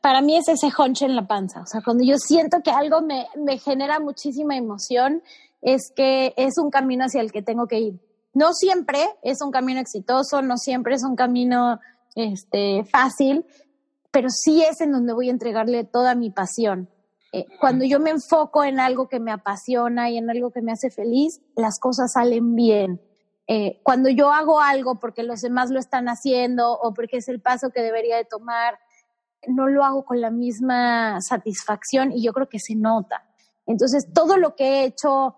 [0.00, 1.62] Para mí es ese hunch en la panza.
[1.62, 5.22] O sea, cuando yo siento que algo me, me genera muchísima emoción,
[5.62, 8.00] es que es un camino hacia el que tengo que ir.
[8.32, 11.80] No siempre es un camino exitoso, no siempre es un camino
[12.14, 13.44] este, fácil,
[14.10, 16.88] pero sí es en donde voy a entregarle toda mi pasión.
[17.32, 20.72] Eh, cuando yo me enfoco en algo que me apasiona y en algo que me
[20.72, 23.00] hace feliz, las cosas salen bien.
[23.46, 27.40] Eh, cuando yo hago algo porque los demás lo están haciendo o porque es el
[27.40, 28.78] paso que debería de tomar,
[29.48, 33.24] no lo hago con la misma satisfacción y yo creo que se nota.
[33.66, 35.36] Entonces, todo lo que he hecho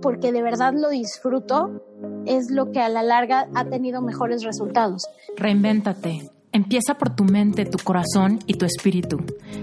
[0.00, 1.82] porque de verdad lo disfruto
[2.26, 5.06] es lo que a la larga ha tenido mejores resultados.
[5.36, 6.30] Reinvéntate.
[6.50, 9.18] Empieza por tu mente, tu corazón y tu espíritu.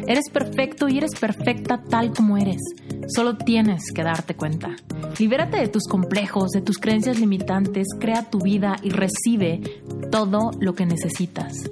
[0.07, 2.61] Eres perfecto y eres perfecta tal como eres.
[3.07, 4.75] Solo tienes que darte cuenta.
[5.17, 9.61] Libérate de tus complejos, de tus creencias limitantes, crea tu vida y recibe
[10.11, 11.71] todo lo que necesitas.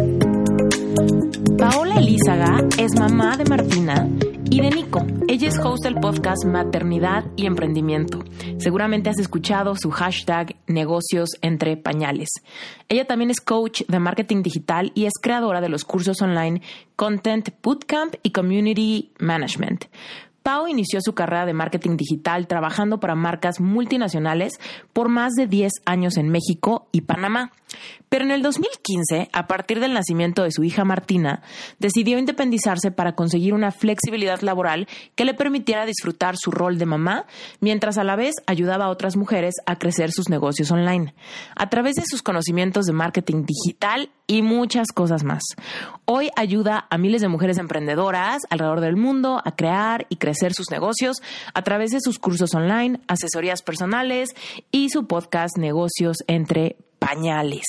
[1.57, 4.07] Paola Elízaga es mamá de Martina
[4.49, 5.05] y de Nico.
[5.27, 8.23] Ella es host del podcast Maternidad y Emprendimiento.
[8.57, 12.29] Seguramente has escuchado su hashtag negocios entre pañales.
[12.89, 16.61] Ella también es coach de marketing digital y es creadora de los cursos online
[16.95, 19.85] Content Bootcamp y Community Management.
[20.43, 24.53] Pau inició su carrera de marketing digital trabajando para marcas multinacionales
[24.91, 27.51] por más de 10 años en México y Panamá.
[28.11, 31.43] Pero en el 2015, a partir del nacimiento de su hija Martina,
[31.79, 37.25] decidió independizarse para conseguir una flexibilidad laboral que le permitiera disfrutar su rol de mamá,
[37.61, 41.15] mientras a la vez ayudaba a otras mujeres a crecer sus negocios online,
[41.55, 45.43] a través de sus conocimientos de marketing digital y muchas cosas más.
[46.03, 50.69] Hoy ayuda a miles de mujeres emprendedoras alrededor del mundo a crear y crecer sus
[50.69, 51.21] negocios
[51.53, 54.35] a través de sus cursos online, asesorías personales
[54.69, 56.75] y su podcast Negocios entre
[57.11, 57.65] pañales.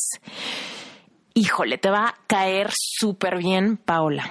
[1.34, 4.24] Híjole, te va a caer súper bien, Paola.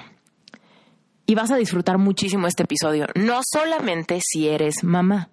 [1.26, 5.28] Y vas a disfrutar muchísimo este episodio, no solamente si eres mamá.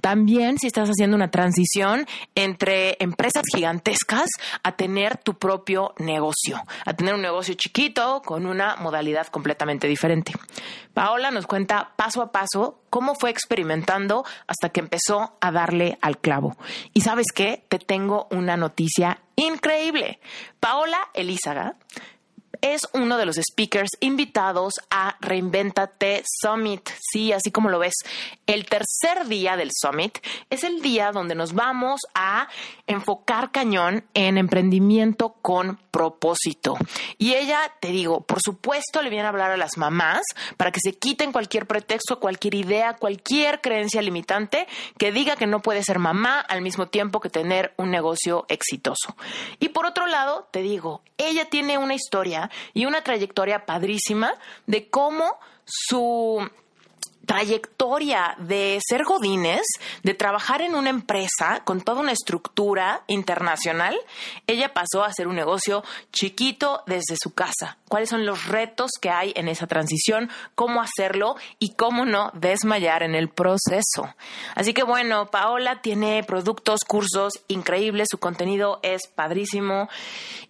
[0.00, 4.28] También si estás haciendo una transición entre empresas gigantescas
[4.62, 10.32] a tener tu propio negocio, a tener un negocio chiquito con una modalidad completamente diferente.
[10.94, 16.18] Paola nos cuenta paso a paso cómo fue experimentando hasta que empezó a darle al
[16.18, 16.56] clavo.
[16.94, 20.18] Y sabes qué, te tengo una noticia increíble.
[20.60, 21.76] Paola Elízaga
[22.60, 26.88] es uno de los speakers invitados a Reinventate Summit.
[27.00, 27.94] Sí, así como lo ves.
[28.46, 30.18] El tercer día del Summit
[30.50, 32.48] es el día donde nos vamos a
[32.86, 36.76] enfocar cañón en emprendimiento con propósito.
[37.18, 40.22] Y ella, te digo, por supuesto le viene a hablar a las mamás
[40.56, 44.66] para que se quiten cualquier pretexto, cualquier idea, cualquier creencia limitante
[44.98, 49.16] que diga que no puede ser mamá al mismo tiempo que tener un negocio exitoso.
[49.58, 52.35] Y por otro lado, te digo, ella tiene una historia
[52.74, 54.34] y una trayectoria padrísima
[54.66, 56.48] de cómo su
[57.26, 59.66] trayectoria de ser godines,
[60.02, 63.96] de trabajar en una empresa con toda una estructura internacional,
[64.46, 67.78] ella pasó a hacer un negocio chiquito desde su casa.
[67.88, 70.30] ¿Cuáles son los retos que hay en esa transición?
[70.54, 71.36] ¿Cómo hacerlo?
[71.58, 74.14] Y cómo no desmayar en el proceso.
[74.54, 79.88] Así que bueno, Paola tiene productos, cursos increíbles, su contenido es padrísimo.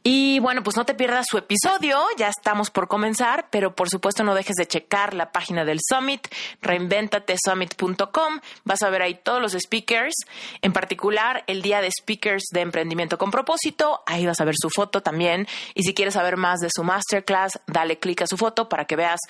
[0.03, 4.23] Y bueno, pues no te pierdas su episodio, ya estamos por comenzar, pero por supuesto
[4.23, 6.29] no dejes de checar la página del Summit
[6.67, 8.41] reinventatesummit.com.
[8.65, 10.15] Vas a ver ahí todos los speakers,
[10.63, 14.03] en particular el día de speakers de emprendimiento con propósito.
[14.07, 15.47] Ahí vas a ver su foto también.
[15.75, 18.97] Y si quieres saber más de su masterclass, dale clic a su foto para que
[18.97, 19.21] veas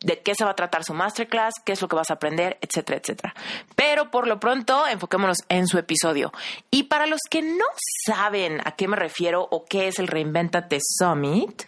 [0.00, 2.58] de qué se va a tratar su masterclass, qué es lo que vas a aprender,
[2.60, 3.34] etcétera, etcétera.
[3.74, 6.32] Pero por lo pronto, enfoquémonos en su episodio.
[6.70, 7.64] Y para los que no
[8.06, 11.64] saben a qué me refiero o qué es el Reinventate Summit,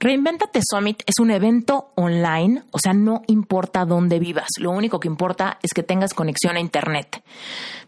[0.00, 5.08] Reinventate Summit es un evento online, o sea, no importa dónde vivas, lo único que
[5.08, 7.22] importa es que tengas conexión a Internet.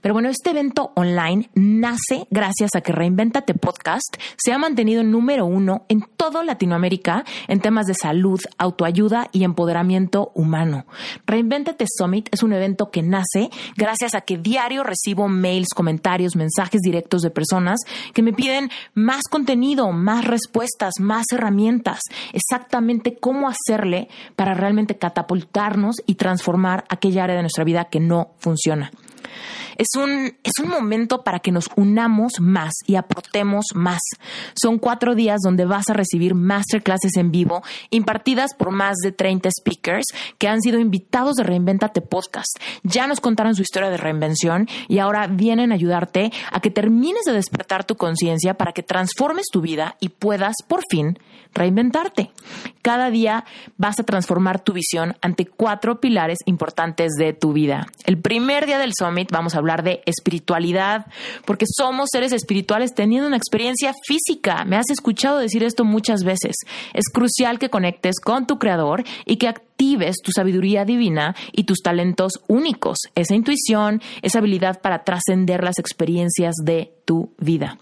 [0.00, 5.46] Pero bueno, este evento online nace gracias a que Reinventate Podcast se ha mantenido número
[5.46, 10.86] uno en toda Latinoamérica en temas de salud, autoayuda y empoderamiento humano.
[11.26, 16.80] Reinventate Summit es un evento que nace gracias a que diario recibo mails, comentarios, mensajes
[16.82, 17.80] directos de personas
[18.14, 21.95] que me piden más contenido, más respuestas, más herramientas
[22.32, 28.30] exactamente cómo hacerle para realmente catapultarnos y transformar aquella área de nuestra vida que no
[28.38, 28.90] funciona.
[29.76, 34.00] Es un, es un momento para que nos unamos más y aportemos más.
[34.60, 39.50] Son cuatro días donde vas a recibir masterclasses en vivo impartidas por más de 30
[39.50, 40.06] speakers
[40.38, 42.58] que han sido invitados de Reinventate Podcast.
[42.84, 47.24] Ya nos contaron su historia de reinvención y ahora vienen a ayudarte a que termines
[47.26, 51.18] de despertar tu conciencia para que transformes tu vida y puedas por fin
[51.56, 52.30] reinventarte.
[52.82, 53.44] Cada día
[53.76, 57.86] vas a transformar tu visión ante cuatro pilares importantes de tu vida.
[58.04, 61.06] El primer día del Summit vamos a hablar de espiritualidad,
[61.44, 64.64] porque somos seres espirituales teniendo una experiencia física.
[64.64, 66.56] Me has escuchado decir esto muchas veces.
[66.94, 71.82] Es crucial que conectes con tu creador y que actives tu sabiduría divina y tus
[71.82, 77.78] talentos únicos, esa intuición, esa habilidad para trascender las experiencias de tu vida.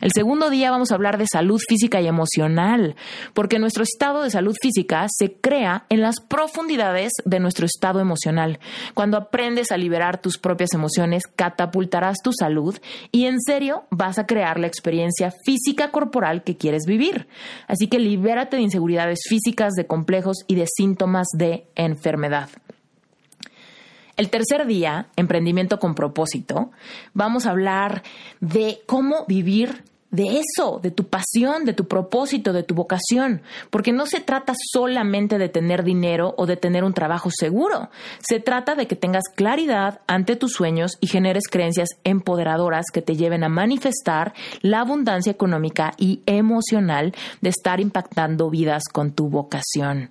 [0.00, 2.94] El segundo día vamos a hablar de salud física y emocional,
[3.34, 8.60] porque nuestro estado de salud física se crea en las profundidades de nuestro estado emocional.
[8.94, 12.78] Cuando aprendes a liberar tus propias emociones, catapultarás tu salud
[13.10, 17.26] y en serio vas a crear la experiencia física corporal que quieres vivir.
[17.66, 22.50] Así que libérate de inseguridades físicas, de complejos y de síntomas de enfermedad.
[24.16, 26.72] El tercer día, emprendimiento con propósito,
[27.14, 28.02] vamos a hablar
[28.40, 33.92] de cómo vivir de eso, de tu pasión, de tu propósito, de tu vocación, porque
[33.92, 37.90] no se trata solamente de tener dinero o de tener un trabajo seguro,
[38.26, 43.16] se trata de que tengas claridad ante tus sueños y generes creencias empoderadoras que te
[43.16, 44.32] lleven a manifestar
[44.62, 50.10] la abundancia económica y emocional de estar impactando vidas con tu vocación.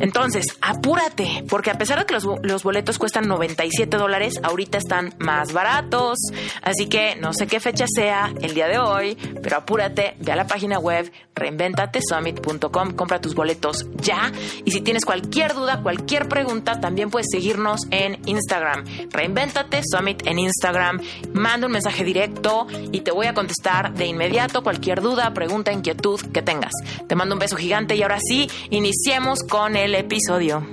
[0.00, 5.52] Entonces, apúrate, porque a pesar de que los, boletos cuestan 97 dólares, ahorita están más
[5.52, 6.18] baratos.
[6.62, 10.36] Así que no sé qué fecha sea el día de hoy, pero apúrate, ve a
[10.36, 14.32] la página web reinventatesummit.com, compra tus boletos ya.
[14.64, 18.84] Y si tienes cualquier duda, cualquier pregunta, también puedes seguirnos en Instagram.
[19.10, 21.00] Reinventate Summit en Instagram.
[21.32, 26.20] Manda un mensaje directo y te voy a contestar de inmediato cualquier duda, pregunta, inquietud
[26.32, 26.72] que tengas.
[27.06, 30.64] Te mando un beso gigante y ahora sí, iniciemos con el episodio.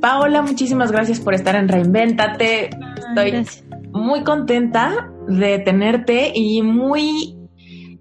[0.00, 2.70] Paola, muchísimas gracias por estar en Reinvéntate.
[3.08, 3.46] Estoy
[3.92, 7.36] muy contenta de tenerte y muy...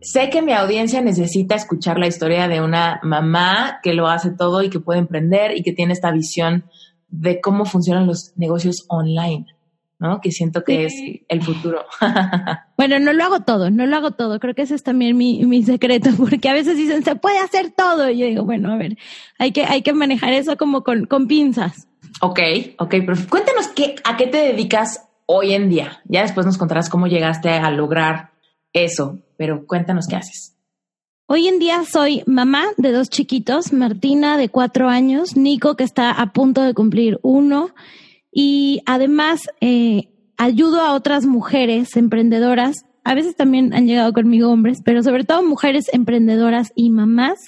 [0.02, 4.64] Sé que mi audiencia necesita escuchar la historia de una mamá que lo hace todo
[4.64, 6.66] y que puede emprender y que tiene esta visión
[7.10, 9.55] de cómo funcionan los negocios online.
[10.00, 10.20] ¿No?
[10.22, 10.94] Que siento que es
[11.28, 11.86] el futuro.
[12.78, 14.40] bueno, no lo hago todo, no lo hago todo.
[14.40, 17.72] Creo que ese es también mi, mi secreto, porque a veces dicen, se puede hacer
[17.72, 18.10] todo.
[18.10, 18.98] Y yo digo, bueno, a ver,
[19.40, 21.88] hay que, hay que manejar eso como con, con pinzas.
[22.22, 22.40] Ok,
[22.78, 26.02] ok, pero cuéntanos qué, a qué te dedicas hoy en día.
[26.06, 28.32] Ya después nos contarás cómo llegaste a lograr
[28.74, 30.56] eso, pero cuéntanos qué haces.
[31.28, 36.12] Hoy en día soy mamá de dos chiquitos, Martina de cuatro años, Nico que está
[36.12, 37.72] a punto de cumplir uno
[38.38, 42.86] y además eh, ayudo a otras mujeres emprendedoras.
[43.06, 47.40] A veces también han llegado conmigo hombres, pero sobre todo mujeres emprendedoras y mamás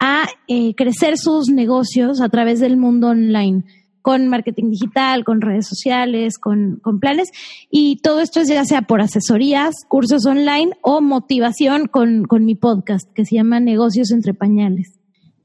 [0.00, 3.64] a eh, crecer sus negocios a través del mundo online
[4.00, 7.28] con marketing digital, con redes sociales, con, con, planes.
[7.70, 12.54] Y todo esto es ya sea por asesorías, cursos online o motivación con, con mi
[12.54, 15.03] podcast que se llama Negocios entre Pañales.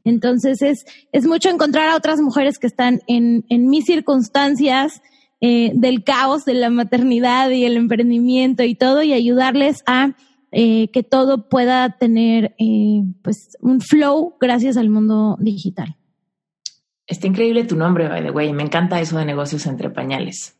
[0.09, 5.01] Entonces es, es mucho encontrar a otras mujeres que están en, en mis circunstancias
[5.41, 10.15] eh, del caos de la maternidad y el emprendimiento y todo y ayudarles a
[10.51, 15.95] eh, que todo pueda tener eh, pues un flow gracias al mundo digital.
[17.07, 18.51] Está increíble tu nombre, by the way.
[18.51, 20.57] Me encanta eso de negocios entre pañales.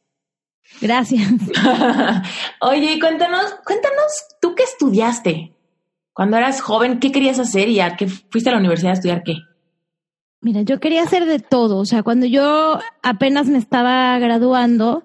[0.80, 1.28] Gracias.
[2.62, 5.59] Oye, cuéntanos, cuéntanos, ¿tú qué estudiaste?
[6.14, 9.24] Cuando eras joven, ¿qué querías hacer y a qué fuiste a la universidad a estudiar
[9.24, 9.38] qué?
[10.42, 11.78] Mira, yo quería hacer de todo.
[11.78, 15.04] O sea, cuando yo apenas me estaba graduando,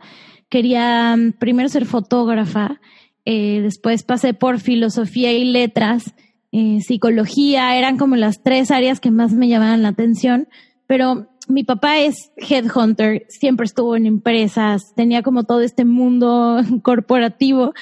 [0.49, 2.81] quería mm, primero ser fotógrafa,
[3.25, 6.15] eh, después pasé por filosofía y letras,
[6.53, 10.47] eh, psicología, eran como las tres áreas que más me llamaban la atención,
[10.87, 17.75] pero mi papá es headhunter, siempre estuvo en empresas, tenía como todo este mundo corporativo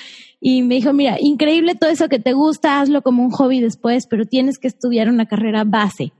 [0.45, 4.09] y me dijo, mira, increíble todo eso que te gusta, hazlo como un hobby después,
[4.11, 6.13] pero tienes que estudiar una carrera base.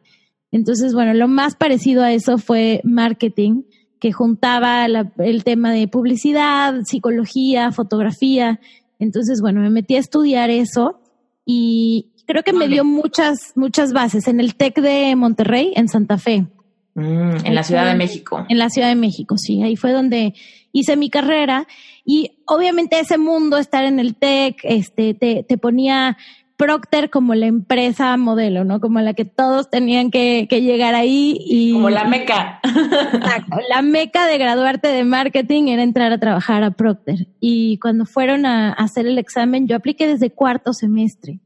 [0.53, 3.65] Entonces, bueno, lo más parecido a eso fue marketing,
[3.99, 8.61] que juntaba el tema de publicidad, psicología, fotografía.
[9.01, 11.01] Entonces, bueno, me metí a estudiar eso
[11.45, 16.17] y creo que me dio muchas, muchas bases en el TEC de Monterrey, en Santa
[16.17, 16.47] Fe.
[16.95, 18.47] Mm, en la Ciudad de México.
[18.49, 19.65] En la Ciudad de México, sí.
[19.65, 20.35] Ahí fue donde
[20.73, 21.67] hice mi carrera.
[22.05, 26.17] Y obviamente ese mundo, estar en el TEC, este, te, te ponía
[26.57, 28.81] Procter como la empresa modelo, ¿no?
[28.81, 31.73] Como la que todos tenían que, que llegar ahí y...
[31.73, 32.61] Como la meca.
[32.63, 33.57] Exacto.
[33.69, 37.27] La meca de graduarte de marketing era entrar a trabajar a Procter.
[37.41, 41.41] Y cuando fueron a hacer el examen, yo apliqué desde cuarto semestre.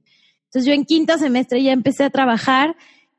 [0.44, 2.76] Entonces yo en quinto semestre ya empecé a trabajar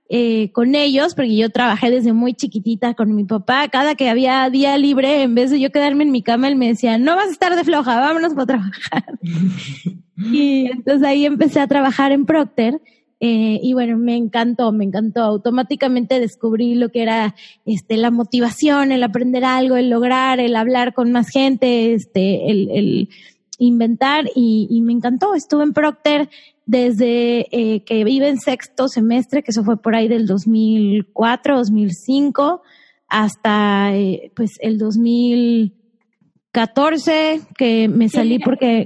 [0.09, 3.67] eh, con ellos, porque yo trabajé desde muy chiquitita con mi papá.
[3.67, 6.67] Cada que había día libre, en vez de yo quedarme en mi cama, él me
[6.67, 9.19] decía, no vas a estar de floja, vámonos para trabajar.
[10.17, 12.81] y entonces ahí empecé a trabajar en Procter.
[13.19, 15.23] Eh, y bueno, me encantó, me encantó.
[15.23, 17.35] Automáticamente descubrí lo que era
[17.65, 22.69] este, la motivación, el aprender algo, el lograr, el hablar con más gente, este, el,
[22.69, 23.09] el
[23.57, 25.35] inventar y, y me encantó.
[25.35, 26.29] Estuve en Procter
[26.67, 32.61] desde eh, que vive en sexto semestre, que eso fue por ahí del 2004, 2005,
[33.07, 38.85] hasta eh, pues el 2014, que me salí porque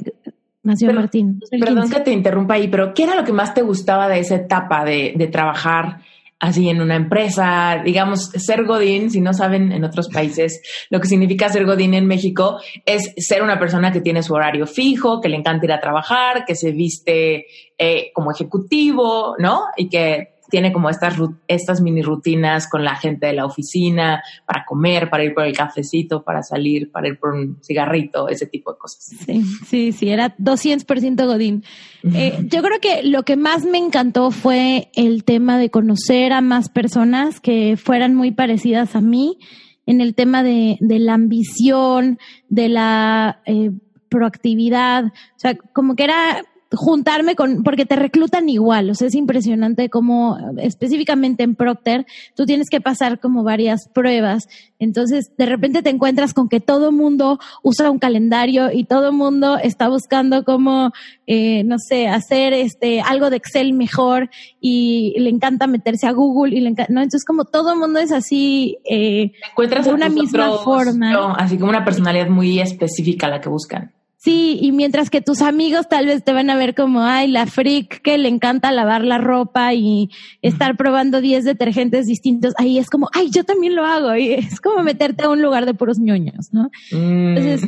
[0.61, 1.41] nació Martín.
[1.49, 4.35] Perdón que te interrumpa ahí, pero ¿qué era lo que más te gustaba de esa
[4.35, 6.01] etapa de, de trabajar
[6.41, 11.07] así en una empresa, digamos, ser Godín, si no saben en otros países lo que
[11.07, 15.29] significa ser Godín en México, es ser una persona que tiene su horario fijo, que
[15.29, 17.45] le encanta ir a trabajar, que se viste
[17.77, 19.65] eh, como ejecutivo, ¿no?
[19.77, 21.15] Y que tiene como estas,
[21.47, 25.55] estas mini rutinas con la gente de la oficina para comer, para ir por el
[25.55, 29.03] cafecito, para salir, para ir por un cigarrito, ese tipo de cosas.
[29.25, 31.63] Sí, sí, sí, era 200% Godín.
[32.03, 36.41] Eh, yo creo que lo que más me encantó fue el tema de conocer a
[36.41, 39.37] más personas que fueran muy parecidas a mí
[39.85, 43.71] en el tema de, de la ambición, de la eh,
[44.09, 49.15] proactividad, o sea, como que era juntarme con, porque te reclutan igual, o sea, es
[49.15, 54.47] impresionante cómo específicamente en Procter tú tienes que pasar como varias pruebas,
[54.79, 59.57] entonces de repente te encuentras con que todo mundo usa un calendario y todo mundo
[59.57, 60.91] está buscando cómo,
[61.27, 64.29] eh, no sé, hacer este algo de Excel mejor
[64.61, 68.13] y le encanta meterse a Google y le encanta, no, entonces como todo mundo es
[68.13, 73.91] así, eh, encuentras una misma forma, así como una personalidad muy específica la que buscan.
[74.23, 77.47] Sí, y mientras que tus amigos tal vez te van a ver como, ay, la
[77.47, 80.11] freak que le encanta lavar la ropa y
[80.43, 84.15] estar probando 10 detergentes distintos, ahí es como, ay, yo también lo hago.
[84.15, 86.69] Y es como meterte a un lugar de puros ñoños, ¿no?
[86.91, 87.29] Mm.
[87.29, 87.63] Entonces,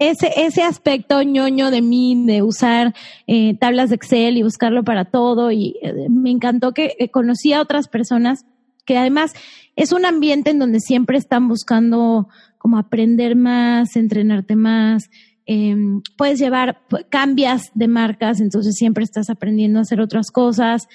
[0.00, 2.94] ese, ese aspecto ñoño de mí, de usar
[3.28, 7.52] eh, tablas de Excel y buscarlo para todo, y eh, me encantó que eh, conocí
[7.52, 8.44] a otras personas
[8.84, 9.34] que además
[9.76, 12.26] es un ambiente en donde siempre están buscando
[12.58, 15.08] como aprender más, entrenarte más,
[15.46, 15.76] eh,
[16.16, 20.88] puedes llevar, cambias de marcas, entonces siempre estás aprendiendo a hacer otras cosas.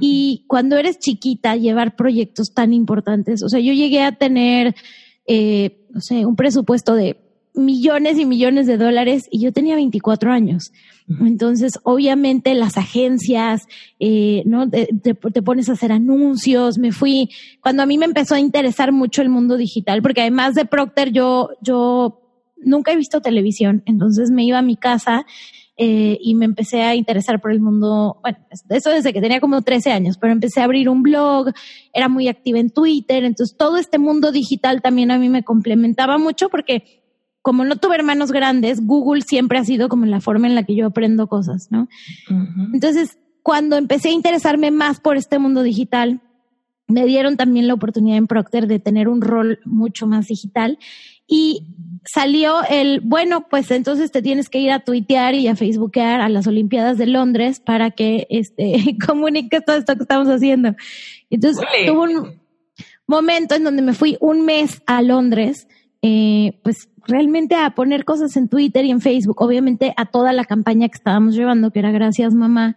[0.00, 4.74] Y cuando eres chiquita, llevar proyectos tan importantes, o sea, yo llegué a tener,
[5.26, 7.16] eh, no sé, un presupuesto de
[7.54, 10.72] millones y millones de dólares y yo tenía 24 años.
[11.20, 13.66] Entonces, obviamente las agencias,
[13.98, 14.70] eh, ¿no?
[14.70, 16.78] Te, te, pones a hacer anuncios.
[16.78, 17.30] Me fui,
[17.60, 21.10] cuando a mí me empezó a interesar mucho el mundo digital, porque además de Procter,
[21.10, 22.19] yo, yo
[22.62, 25.26] nunca he visto televisión, entonces me iba a mi casa
[25.76, 28.38] eh, y me empecé a interesar por el mundo, bueno,
[28.68, 31.52] eso desde que tenía como 13 años, pero empecé a abrir un blog,
[31.94, 36.18] era muy activa en Twitter, entonces todo este mundo digital también a mí me complementaba
[36.18, 37.00] mucho porque
[37.42, 40.76] como no tuve hermanos grandes, Google siempre ha sido como la forma en la que
[40.76, 41.88] yo aprendo cosas, ¿no?
[42.74, 46.20] Entonces, cuando empecé a interesarme más por este mundo digital,
[46.86, 50.78] me dieron también la oportunidad en Procter de tener un rol mucho más digital
[51.30, 51.62] y
[52.04, 56.28] salió el, bueno, pues entonces te tienes que ir a tuitear y a facebookear a
[56.28, 60.74] las Olimpiadas de Londres para que este, comuniques todo esto que estamos haciendo.
[61.30, 62.40] Entonces, tuvo un
[63.06, 65.68] momento en donde me fui un mes a Londres,
[66.02, 70.44] eh, pues realmente a poner cosas en Twitter y en Facebook, obviamente a toda la
[70.44, 72.76] campaña que estábamos llevando, que era Gracias Mamá,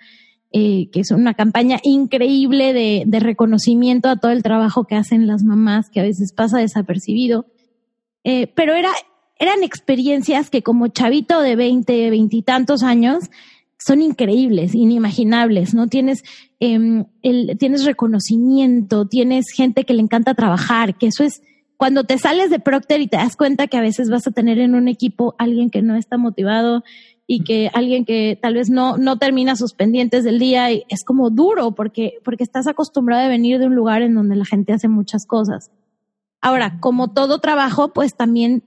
[0.52, 5.26] eh, que es una campaña increíble de, de, reconocimiento a todo el trabajo que hacen
[5.26, 7.48] las mamás, que a veces pasa desapercibido.
[8.24, 8.92] Eh, pero era,
[9.38, 13.30] eran experiencias que como chavito de 20, veintitantos años,
[13.78, 15.88] son increíbles, inimaginables, ¿no?
[15.88, 16.24] Tienes,
[16.60, 21.42] eh, el, tienes reconocimiento, tienes gente que le encanta trabajar, que eso es,
[21.76, 24.60] cuando te sales de Procter y te das cuenta que a veces vas a tener
[24.60, 26.84] en un equipo alguien que no está motivado
[27.28, 31.04] y que alguien que tal vez no, no termina sus pendientes del día y es
[31.04, 34.72] como duro porque, porque estás acostumbrado a venir de un lugar en donde la gente
[34.72, 35.72] hace muchas cosas.
[36.44, 38.64] Ahora, como todo trabajo, pues también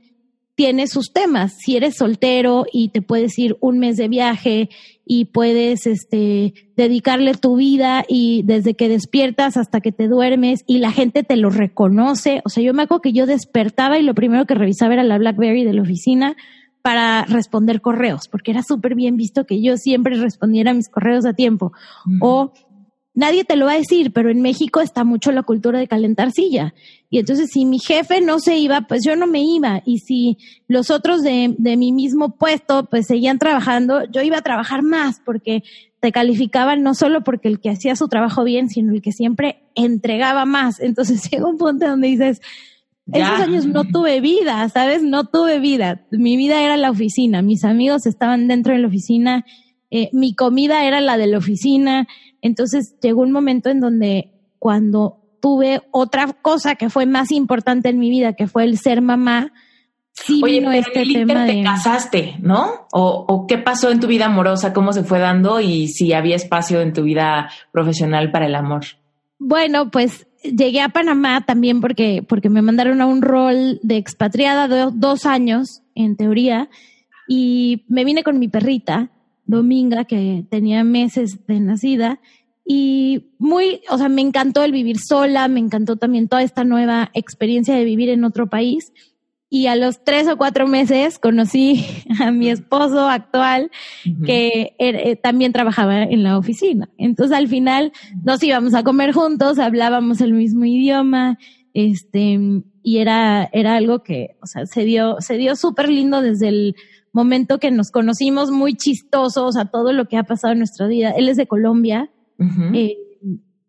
[0.55, 1.53] tiene sus temas.
[1.59, 4.71] Si eres soltero y te puedes ir un mes de viaje
[5.05, 10.79] y puedes este, dedicarle tu vida y desde que despiertas hasta que te duermes y
[10.79, 12.41] la gente te lo reconoce.
[12.47, 15.19] O sea, yo me acuerdo que yo despertaba y lo primero que revisaba era la
[15.19, 16.35] BlackBerry de la oficina
[16.81, 21.27] para responder correos, porque era súper bien visto que yo siempre respondiera a mis correos
[21.27, 21.73] a tiempo.
[22.21, 22.53] O
[23.17, 26.31] nadie te lo va a decir, pero en México está mucho la cultura de calentar
[26.31, 26.75] silla.
[27.11, 29.83] Y entonces si mi jefe no se iba, pues yo no me iba.
[29.85, 34.43] Y si los otros de, de mi mismo puesto, pues seguían trabajando, yo iba a
[34.43, 35.65] trabajar más porque
[36.01, 39.63] te calificaban no solo porque el que hacía su trabajo bien, sino el que siempre
[39.75, 40.79] entregaba más.
[40.79, 42.41] Entonces llega un punto donde dices,
[43.13, 45.03] esos años no tuve vida, ¿sabes?
[45.03, 46.05] No tuve vida.
[46.11, 49.45] Mi vida era la oficina, mis amigos estaban dentro de la oficina,
[49.91, 52.09] eh, mi comida era la de la oficina,
[52.43, 57.99] entonces llegó un momento en donde cuando tuve otra cosa que fue más importante en
[57.99, 59.53] mi vida, que fue el ser mamá,
[60.13, 62.87] sí Oye, vino este tema te casaste, ¿no?
[62.93, 64.73] O, ¿O qué pasó en tu vida amorosa?
[64.73, 65.61] ¿Cómo se fue dando?
[65.61, 68.85] Y si había espacio en tu vida profesional para el amor.
[69.39, 74.69] Bueno, pues llegué a Panamá también porque, porque me mandaron a un rol de expatriada
[74.69, 76.69] de dos años, en teoría,
[77.29, 79.11] y me vine con mi perrita
[79.47, 82.21] Dominga, que tenía meses de nacida.
[82.65, 87.11] Y muy, o sea, me encantó el vivir sola, me encantó también toda esta nueva
[87.15, 88.93] experiencia de vivir en otro país.
[89.49, 91.87] Y a los tres o cuatro meses conocí
[92.21, 93.71] a mi esposo actual,
[94.25, 96.89] que eh, también trabajaba en la oficina.
[96.99, 97.93] Entonces al final
[98.25, 101.39] nos íbamos a comer juntos, hablábamos el mismo idioma,
[101.75, 102.41] este,
[102.83, 106.77] y era, era algo que, o sea, se dio, se dio súper lindo desde el
[107.17, 111.11] momento que nos conocimos, muy chistosos a todo lo que ha pasado en nuestra vida.
[111.11, 112.11] Él es de Colombia.
[112.75, 112.97] Eh,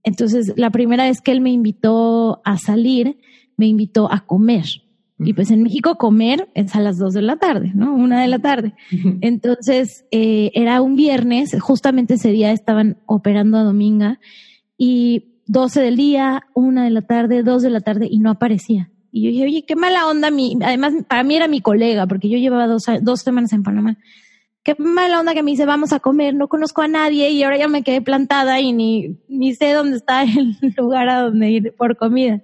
[0.04, 3.18] entonces, la primera vez que él me invitó a salir,
[3.56, 4.66] me invitó a comer.
[5.20, 7.96] Y pues en México comer es a las dos de la tarde, ¿no?
[7.96, 8.76] Una de la tarde.
[9.22, 14.20] Entonces, eh, era un viernes, justamente ese día estaban operando a Dominga
[14.78, 18.92] y 12 del día, una de la tarde, dos de la tarde y no aparecía.
[19.18, 22.30] Y yo dije, oye, qué mala onda mi, además para mí era mi colega, porque
[22.30, 23.98] yo llevaba dos, dos semanas en Panamá.
[24.64, 27.58] Qué mala onda que me dice, vamos a comer, no conozco a nadie y ahora
[27.58, 31.74] ya me quedé plantada y ni, ni sé dónde está el lugar a donde ir
[31.76, 32.42] por comida.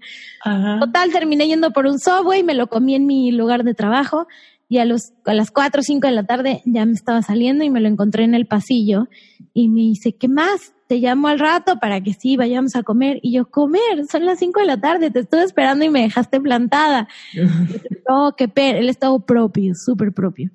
[0.79, 4.27] Total, terminé yendo por un subway, me lo comí en mi lugar de trabajo
[4.67, 7.63] y a, los, a las cuatro o cinco de la tarde ya me estaba saliendo
[7.63, 9.07] y me lo encontré en el pasillo
[9.53, 10.72] y me dice, ¿qué más?
[10.87, 13.19] Te llamo al rato para que sí, vayamos a comer.
[13.21, 16.39] Y yo, comer, son las cinco de la tarde, te estoy esperando y me dejaste
[16.41, 17.07] plantada.
[18.09, 20.51] no, qué pena, él estado propio, súper propio.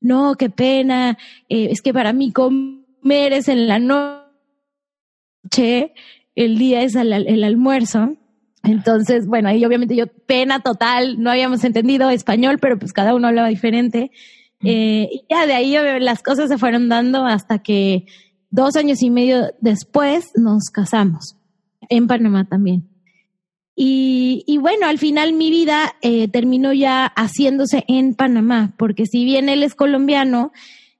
[0.00, 1.16] No, qué pena,
[1.48, 4.24] eh, es que para mí comer es en la noche,
[6.34, 8.16] el día es el almuerzo.
[8.64, 13.28] Entonces, bueno, ahí obviamente yo, pena total, no habíamos entendido español, pero pues cada uno
[13.28, 14.10] hablaba diferente.
[14.64, 18.06] Eh, y ya de ahí las cosas se fueron dando hasta que
[18.52, 21.36] Dos años y medio después nos casamos,
[21.88, 22.86] en Panamá también.
[23.74, 29.48] Y, bueno, al final mi vida eh, terminó ya haciéndose en Panamá, porque si bien
[29.48, 30.52] él es colombiano,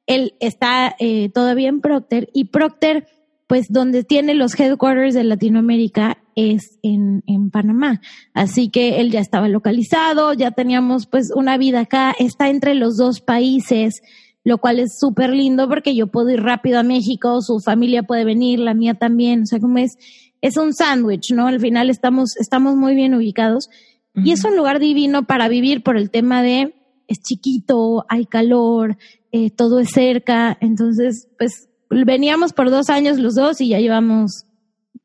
[0.06, 3.06] él está eh, todavía en Procter y Procter,
[3.46, 8.00] pues donde tiene los headquarters de Latinoamérica es en, en Panamá.
[8.32, 12.96] Así que él ya estaba localizado, ya teníamos pues una vida acá, está entre los
[12.96, 14.00] dos países,
[14.44, 18.24] lo cual es súper lindo porque yo puedo ir rápido a México, su familia puede
[18.24, 19.96] venir, la mía también, o sea, como es,
[20.40, 21.46] es un sándwich, ¿no?
[21.46, 23.70] Al final estamos, estamos muy bien ubicados.
[24.14, 26.74] Y es un lugar divino para vivir por el tema de
[27.08, 28.98] es chiquito, hay calor,
[29.30, 30.56] eh, todo es cerca.
[30.60, 34.46] Entonces, pues veníamos por dos años los dos y ya llevamos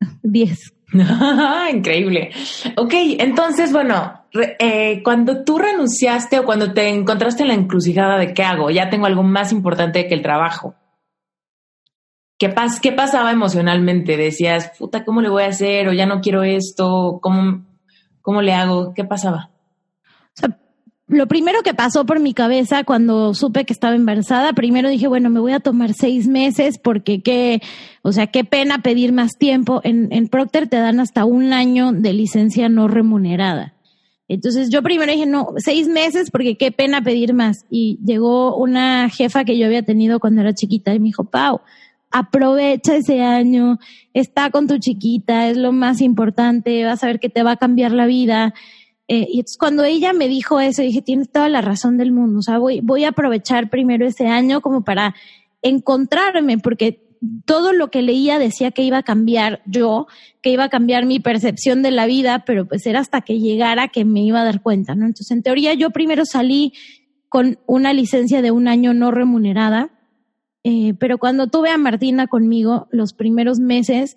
[0.22, 0.72] diez.
[1.72, 2.30] Increíble.
[2.76, 4.24] Ok, entonces, bueno,
[4.58, 8.88] eh, cuando tú renunciaste o cuando te encontraste en la encrucijada de qué hago, ya
[8.88, 10.74] tengo algo más importante que el trabajo.
[12.38, 14.16] ¿Qué, pas ¿Qué pasaba emocionalmente?
[14.16, 15.88] Decías, puta, ¿cómo le voy a hacer?
[15.88, 17.66] O ya no quiero esto, ¿cómo,
[18.22, 18.94] cómo le hago?
[18.94, 19.50] ¿Qué pasaba?
[21.08, 25.30] Lo primero que pasó por mi cabeza cuando supe que estaba embarazada, primero dije, bueno,
[25.30, 27.62] me voy a tomar seis meses porque qué,
[28.02, 29.80] o sea, qué pena pedir más tiempo.
[29.84, 33.74] En, en Procter te dan hasta un año de licencia no remunerada.
[34.28, 37.64] Entonces yo primero dije, no, seis meses porque qué pena pedir más.
[37.70, 41.62] Y llegó una jefa que yo había tenido cuando era chiquita y me dijo, Pau,
[42.10, 43.78] aprovecha ese año,
[44.12, 47.56] está con tu chiquita, es lo más importante, vas a ver que te va a
[47.56, 48.52] cambiar la vida.
[49.08, 52.40] Eh, y entonces cuando ella me dijo eso, dije, tienes toda la razón del mundo.
[52.40, 55.14] O sea, voy, voy a aprovechar primero ese año como para
[55.62, 57.08] encontrarme, porque
[57.46, 60.06] todo lo que leía decía que iba a cambiar yo,
[60.42, 63.88] que iba a cambiar mi percepción de la vida, pero pues era hasta que llegara
[63.88, 65.06] que me iba a dar cuenta, ¿no?
[65.06, 66.74] Entonces, en teoría, yo primero salí
[67.28, 69.90] con una licencia de un año no remunerada,
[70.64, 74.16] eh, pero cuando tuve a Martina conmigo, los primeros meses,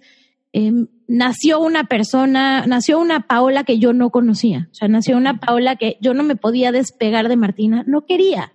[0.54, 4.69] Em, nació una persona, nació una Paola que yo no conocía.
[4.71, 8.54] O sea, nació una Paola que yo no me podía despegar de Martina, no quería.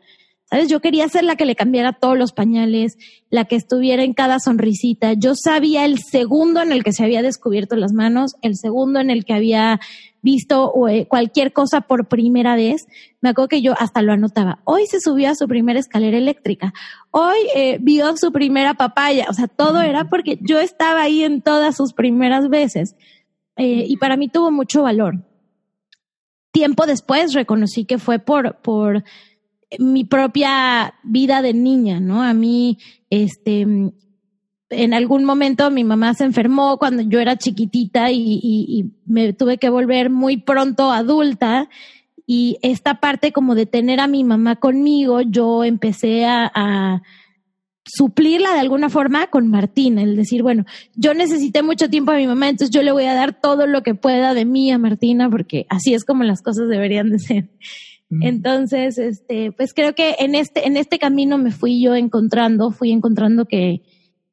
[0.48, 0.68] ¿Sabes?
[0.68, 2.96] Yo quería ser la que le cambiara todos los pañales,
[3.30, 5.12] la que estuviera en cada sonrisita.
[5.12, 9.10] Yo sabía el segundo en el que se había descubierto las manos, el segundo en
[9.10, 9.80] el que había
[10.26, 12.88] visto eh, cualquier cosa por primera vez.
[13.20, 14.58] Me acuerdo que yo hasta lo anotaba.
[14.64, 16.74] Hoy se subió a su primera escalera eléctrica.
[17.12, 19.26] Hoy eh, vio su primera papaya.
[19.30, 22.96] O sea, todo era porque yo estaba ahí en todas sus primeras veces.
[23.56, 25.24] Eh, y para mí tuvo mucho valor.
[26.50, 29.04] Tiempo después reconocí que fue por, por
[29.78, 32.24] mi propia vida de niña, ¿no?
[32.24, 32.78] A mí,
[33.10, 33.64] este,
[34.70, 39.68] en algún momento mi mamá se enfermó cuando yo era chiquitita y, me tuve que
[39.68, 41.68] volver muy pronto adulta.
[42.26, 47.02] Y esta parte como de tener a mi mamá conmigo, yo empecé a, a
[47.84, 50.64] suplirla de alguna forma con Martina, el decir, bueno,
[50.96, 53.82] yo necesité mucho tiempo a mi mamá, entonces yo le voy a dar todo lo
[53.82, 57.48] que pueda de mí a Martina, porque así es como las cosas deberían de ser.
[58.08, 62.92] Entonces, este, pues creo que en este, en este camino me fui yo encontrando, fui
[62.92, 63.82] encontrando que,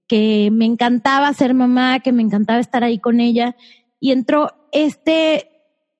[0.07, 3.55] que me encantaba ser mamá, que me encantaba estar ahí con ella,
[3.99, 5.49] y entró este,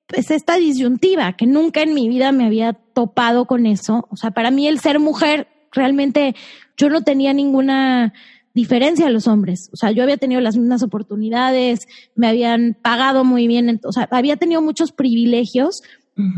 [0.06, 4.06] pues esta disyuntiva, que nunca en mi vida me había topado con eso.
[4.10, 6.34] O sea, para mí el ser mujer, realmente
[6.76, 8.12] yo no tenía ninguna
[8.54, 9.68] diferencia a los hombres.
[9.72, 14.08] O sea, yo había tenido las mismas oportunidades, me habían pagado muy bien, o sea,
[14.10, 15.82] había tenido muchos privilegios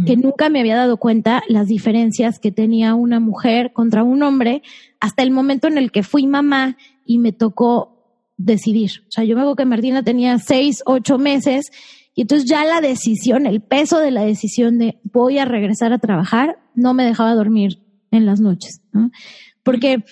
[0.07, 4.63] que nunca me había dado cuenta las diferencias que tenía una mujer contra un hombre
[5.01, 7.97] hasta el momento en el que fui mamá y me tocó
[8.39, 8.91] decidir.
[9.09, 11.71] O sea, yo me acuerdo que Martina tenía seis, ocho meses
[12.15, 15.99] y entonces ya la decisión, el peso de la decisión de voy a regresar a
[15.99, 19.11] trabajar, no me dejaba dormir en las noches, ¿no?
[19.63, 20.05] Porque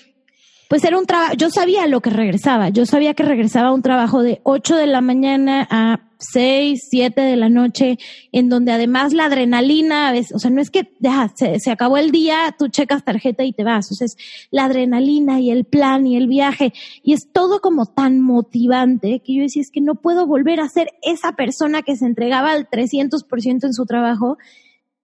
[0.69, 3.83] pues era un trabajo, yo sabía lo que regresaba, yo sabía que regresaba a un
[3.83, 7.99] trabajo de 8 de la mañana a 6, 7 de la noche,
[8.33, 12.11] en donde además la adrenalina, o sea, no es que ya, se, se, acabó el
[12.11, 14.17] día, tú checas tarjeta y te vas, o sea, es
[14.51, 16.73] la adrenalina y el plan y el viaje,
[17.03, 20.69] y es todo como tan motivante que yo decía, es que no puedo volver a
[20.69, 24.39] ser esa persona que se entregaba al 300% en su trabajo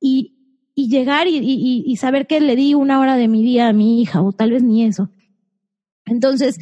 [0.01, 0.37] y,
[0.75, 3.73] y llegar y, y, y saber que le di una hora de mi día a
[3.73, 5.11] mi hija, o tal vez ni eso.
[6.07, 6.59] Entonces,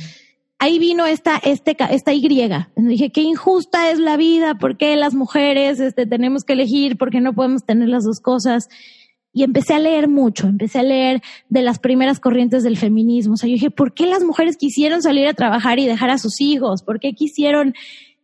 [0.59, 2.29] ahí vino esta, este, esta Y.
[2.77, 6.99] Dije, qué injusta es la vida, ¿por qué las mujeres este, tenemos que elegir?
[6.99, 8.69] ¿Por qué no podemos tener las dos cosas?
[9.33, 13.35] Y empecé a leer mucho, empecé a leer de las primeras corrientes del feminismo.
[13.35, 16.19] O sea, yo dije, ¿por qué las mujeres quisieron salir a trabajar y dejar a
[16.19, 16.83] sus hijos?
[16.83, 17.75] ¿Por qué quisieron?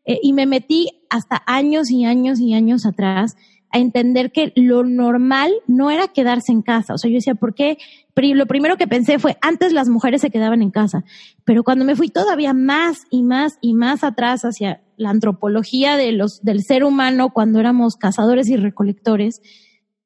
[0.07, 3.37] Eh, y me metí hasta años y años y años atrás
[3.75, 6.95] a entender que lo normal no era quedarse en casa.
[6.95, 7.77] O sea, yo decía, ¿por qué?
[8.15, 11.03] Lo primero que pensé fue, antes las mujeres se quedaban en casa,
[11.45, 16.13] pero cuando me fui todavía más y más y más atrás hacia la antropología de
[16.13, 19.43] los, del ser humano cuando éramos cazadores y recolectores,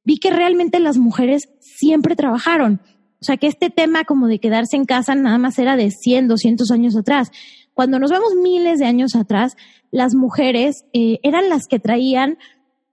[0.02, 2.80] vi que realmente las mujeres siempre trabajaron.
[3.20, 6.28] O sea, que este tema como de quedarse en casa nada más era de 100,
[6.28, 7.30] 200 años atrás.
[7.74, 9.56] Cuando nos vemos miles de años atrás,
[9.90, 12.38] las mujeres eh, eran las que traían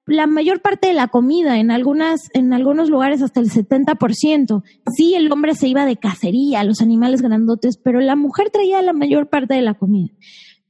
[0.07, 4.63] la mayor parte de la comida, en algunas, en algunos lugares hasta el 70%.
[4.95, 8.93] Sí, el hombre se iba de cacería, los animales grandotes, pero la mujer traía la
[8.93, 10.13] mayor parte de la comida.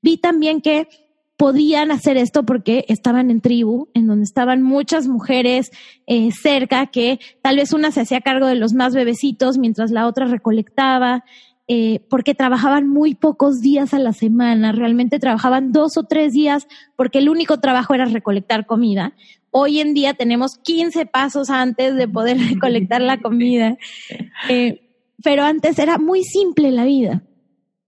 [0.02, 0.88] Vi también que
[1.38, 5.72] podían hacer esto porque estaban en tribu, en donde estaban muchas mujeres
[6.08, 10.08] eh, cerca, que tal vez una se hacía cargo de los más bebecitos mientras la
[10.08, 11.26] otra recolectaba.
[11.68, 16.68] Eh, porque trabajaban muy pocos días a la semana, realmente trabajaban dos o tres días
[16.96, 19.16] porque el único trabajo era recolectar comida.
[19.50, 23.80] Hoy en día tenemos 15 pasos antes de poder recolectar la comida,
[24.48, 24.92] eh,
[25.24, 27.24] pero antes era muy simple la vida.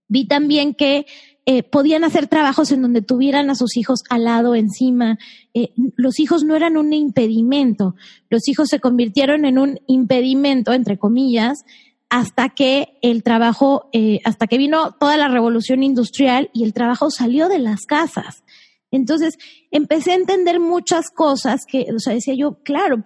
[0.08, 1.06] Vi también que
[1.46, 5.20] eh, podían hacer trabajos en donde tuvieran a sus hijos al lado, encima.
[5.96, 7.94] los hijos no eran un impedimento,
[8.32, 11.64] los hijos se convirtieron en un impedimento, entre comillas,
[12.10, 17.10] hasta que el trabajo, eh, hasta que vino toda la revolución industrial y el trabajo
[17.12, 18.44] salió de las casas.
[18.90, 19.38] Entonces
[19.70, 23.04] empecé a entender muchas cosas que, o sea, decía yo, claro,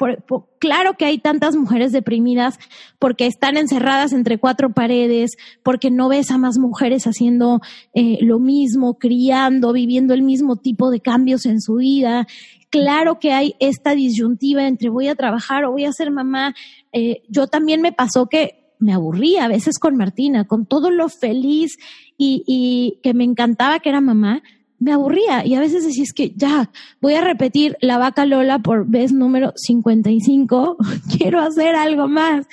[0.59, 2.59] claro que hay tantas mujeres deprimidas
[2.99, 5.31] porque están encerradas entre cuatro paredes,
[5.63, 7.61] porque no ves a más mujeres haciendo
[7.95, 12.27] eh, lo mismo, criando, viviendo el mismo tipo de cambios en su vida.
[12.69, 16.53] Claro que hay esta disyuntiva entre voy a trabajar o voy a ser mamá.
[16.93, 21.07] Eh, yo también me pasó que me aburría a veces con Martina, con todo lo
[21.07, 21.77] feliz
[22.17, 24.43] y, y, que me encantaba que era mamá,
[24.79, 28.59] me aburría y a veces decía, es que ya, voy a repetir la vaca Lola
[28.59, 30.77] por vez número 55,
[31.17, 32.47] quiero hacer algo más.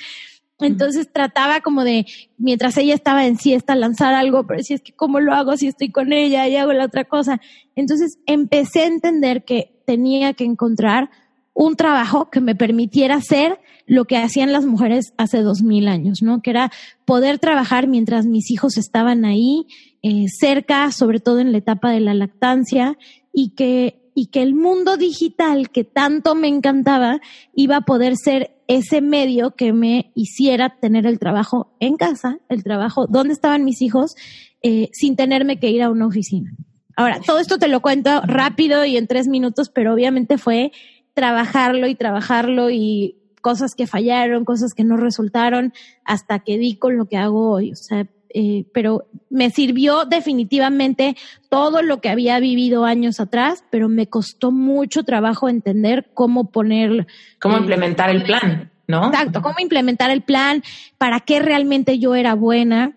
[0.59, 2.05] Entonces trataba como de,
[2.37, 5.67] mientras ella estaba en siesta, lanzar algo, pero si es que cómo lo hago si
[5.67, 7.39] estoy con ella y hago la otra cosa.
[7.75, 11.09] Entonces empecé a entender que tenía que encontrar
[11.53, 16.19] un trabajo que me permitiera hacer lo que hacían las mujeres hace dos mil años,
[16.21, 16.41] ¿no?
[16.41, 16.71] Que era
[17.05, 19.65] poder trabajar mientras mis hijos estaban ahí,
[20.03, 22.97] eh, cerca, sobre todo en la etapa de la lactancia,
[23.33, 27.19] y que, y que el mundo digital que tanto me encantaba
[27.55, 32.63] iba a poder ser ese medio que me hiciera tener el trabajo en casa, el
[32.63, 34.13] trabajo donde estaban mis hijos,
[34.61, 36.51] eh, sin tenerme que ir a una oficina.
[36.95, 40.71] Ahora, todo esto te lo cuento rápido y en tres minutos, pero obviamente fue
[41.13, 46.97] trabajarlo y trabajarlo y cosas que fallaron, cosas que no resultaron, hasta que di con
[46.97, 47.71] lo que hago hoy.
[47.71, 51.15] O sea, eh, pero me sirvió definitivamente
[51.49, 57.07] todo lo que había vivido años atrás, pero me costó mucho trabajo entender cómo poner...
[57.41, 59.07] Cómo eh, implementar el plan, ¿no?
[59.07, 60.63] Exacto, cómo implementar el plan,
[60.97, 62.95] para qué realmente yo era buena.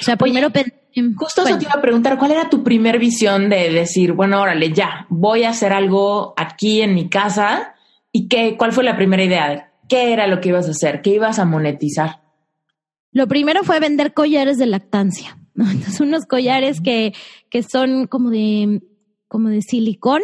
[0.00, 0.50] O sea, primero
[1.16, 4.72] Justo eso te iba a preguntar, ¿cuál era tu primer visión de decir, bueno, órale,
[4.72, 7.74] ya, voy a hacer algo aquí en mi casa?
[8.10, 9.72] ¿Y qué, cuál fue la primera idea?
[9.88, 11.02] ¿Qué era lo que ibas a hacer?
[11.02, 12.22] ¿Qué ibas a monetizar?
[13.10, 15.38] Lo primero fue vender collares de lactancia.
[15.56, 17.14] Entonces, unos collares que,
[17.50, 18.82] que son como de,
[19.28, 20.22] como de silicón,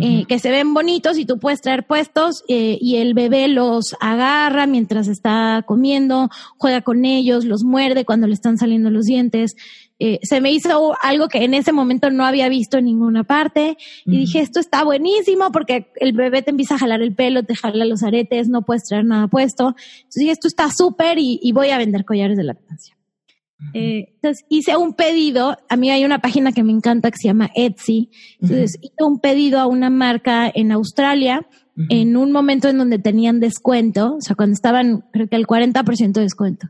[0.00, 3.94] eh, que se ven bonitos y tú puedes traer puestos eh, y el bebé los
[4.00, 9.54] agarra mientras está comiendo, juega con ellos, los muerde cuando le están saliendo los dientes.
[10.04, 13.76] Eh, se me hizo algo que en ese momento no había visto en ninguna parte.
[14.04, 17.54] Y dije, esto está buenísimo porque el bebé te empieza a jalar el pelo, te
[17.54, 19.76] jala los aretes, no puedes traer nada puesto.
[19.76, 22.96] Entonces dije, esto está súper y, y voy a vender collares de lactancia.
[23.74, 27.28] Eh, entonces hice un pedido, a mí hay una página que me encanta que se
[27.28, 28.10] llama Etsy,
[28.40, 31.46] entonces hice un pedido a una marca en Australia
[31.88, 36.12] en un momento en donde tenían descuento, o sea, cuando estaban creo que el 40%
[36.12, 36.66] de descuento,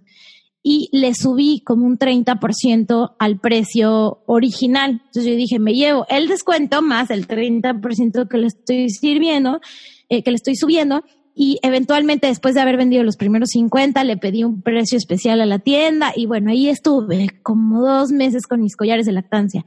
[0.63, 5.03] y le subí como un 30% al precio original.
[5.07, 9.61] Entonces yo dije, me llevo el descuento más el 30% que le estoy sirviendo,
[10.09, 11.03] eh, que le estoy subiendo,
[11.35, 15.47] y eventualmente después de haber vendido los primeros 50 le pedí un precio especial a
[15.47, 19.65] la tienda y bueno, ahí estuve como dos meses con mis collares de lactancia.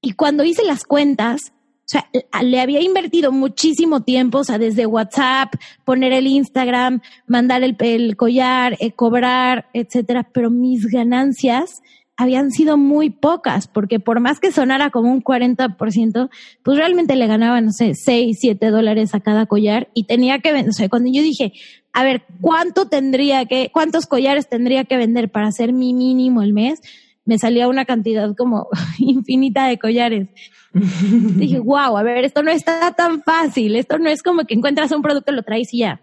[0.00, 1.52] Y cuando hice las cuentas,
[1.84, 2.08] o sea,
[2.42, 8.16] le había invertido muchísimo tiempo, o sea, desde WhatsApp, poner el Instagram, mandar el, el
[8.16, 11.82] collar, eh, cobrar, etcétera, pero mis ganancias
[12.16, 16.30] habían sido muy pocas, porque por más que sonara como un 40%,
[16.62, 20.52] pues realmente le ganaban, no sé, 6, 7 dólares a cada collar y tenía que
[20.52, 21.52] vender, o sea, cuando yo dije,
[21.92, 26.52] a ver, ¿cuánto tendría que, cuántos collares tendría que vender para hacer mi mínimo el
[26.52, 26.80] mes?
[27.24, 28.68] Me salía una cantidad como
[28.98, 30.28] infinita de collares.
[31.36, 34.92] dije, wow, a ver, esto no está tan fácil, esto no es como que encuentras
[34.92, 36.00] un producto, lo traes y ya.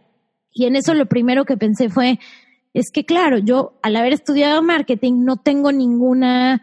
[0.53, 2.19] Y en eso lo primero que pensé fue,
[2.73, 6.62] es que claro, yo al haber estudiado marketing no tengo ninguna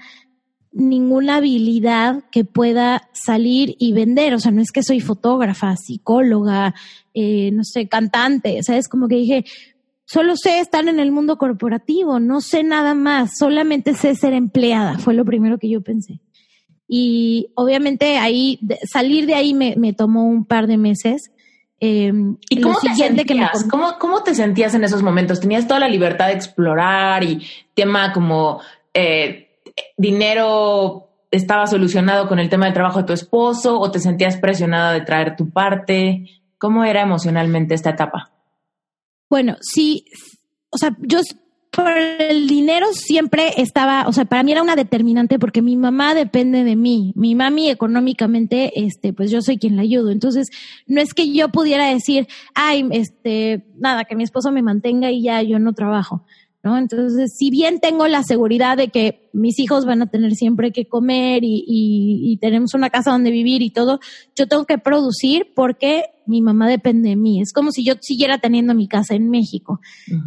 [0.71, 4.35] ninguna habilidad que pueda salir y vender.
[4.35, 6.75] O sea, no es que soy fotógrafa, psicóloga,
[7.14, 8.61] eh, no sé, cantante.
[8.61, 9.44] O sea, es como que dije,
[10.05, 14.99] solo sé estar en el mundo corporativo, no sé nada más, solamente sé ser empleada,
[14.99, 16.21] fue lo primero que yo pensé.
[16.88, 18.59] Y obviamente ahí,
[18.90, 21.31] salir de ahí me, me tomó un par de meses.
[21.81, 22.12] Eh,
[22.48, 23.64] ¿Y cómo te, sentías?
[23.70, 25.38] ¿Cómo, ¿Cómo, te sentías en esos momentos?
[25.38, 28.61] ¿Tenías toda la libertad de explorar y tema como
[28.94, 29.61] eh,
[29.96, 34.92] dinero estaba solucionado con el tema del trabajo de tu esposo o te sentías presionada
[34.92, 36.27] de traer tu parte?
[36.57, 38.33] ¿Cómo era emocionalmente esta etapa?
[39.29, 40.07] Bueno, sí,
[40.70, 41.20] o sea, yo
[41.79, 46.12] por el dinero siempre estaba, o sea, para mí era una determinante porque mi mamá
[46.12, 47.12] depende de mí.
[47.14, 50.11] Mi mami económicamente, este, pues yo soy quien la ayudo.
[50.11, 50.49] Entonces,
[50.88, 55.23] no es que yo pudiera decir, ay, este, nada, que mi esposo me mantenga y
[55.23, 56.25] ya yo no trabajo.
[56.64, 56.77] ¿No?
[56.77, 60.87] Entonces, si bien tengo la seguridad de que mis hijos van a tener siempre que
[60.87, 64.01] comer y, y, tenemos una casa donde vivir y todo,
[64.35, 67.41] yo tengo que producir porque mi mamá depende de mí.
[67.41, 69.81] Es como si yo siguiera teniendo mi casa en México.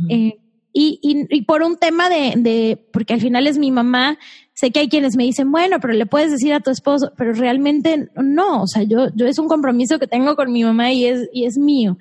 [0.07, 0.37] eh,
[0.73, 4.17] y, y, y, por un tema de, de, porque al final es mi mamá,
[4.53, 7.33] sé que hay quienes me dicen, bueno, pero le puedes decir a tu esposo, pero
[7.33, 11.05] realmente no, o sea, yo, yo es un compromiso que tengo con mi mamá y
[11.05, 11.97] es, y es mío.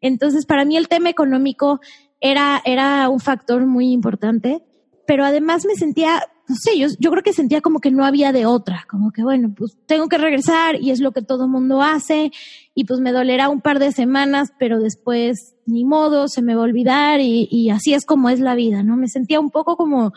[0.00, 1.80] Entonces, para mí el tema económico
[2.20, 4.62] era, era un factor muy importante,
[5.06, 8.32] pero además me sentía, no sé, yo, yo creo que sentía como que no había
[8.32, 11.82] de otra, como que bueno, pues tengo que regresar y es lo que todo mundo
[11.82, 12.32] hace
[12.74, 16.62] y pues me dolerá un par de semanas, pero después ni modo, se me va
[16.62, 18.96] a olvidar y, así es como es la vida, ¿no?
[18.96, 20.12] Me sentía un poco como,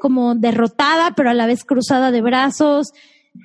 [0.00, 2.92] como derrotada, pero a la vez cruzada de brazos,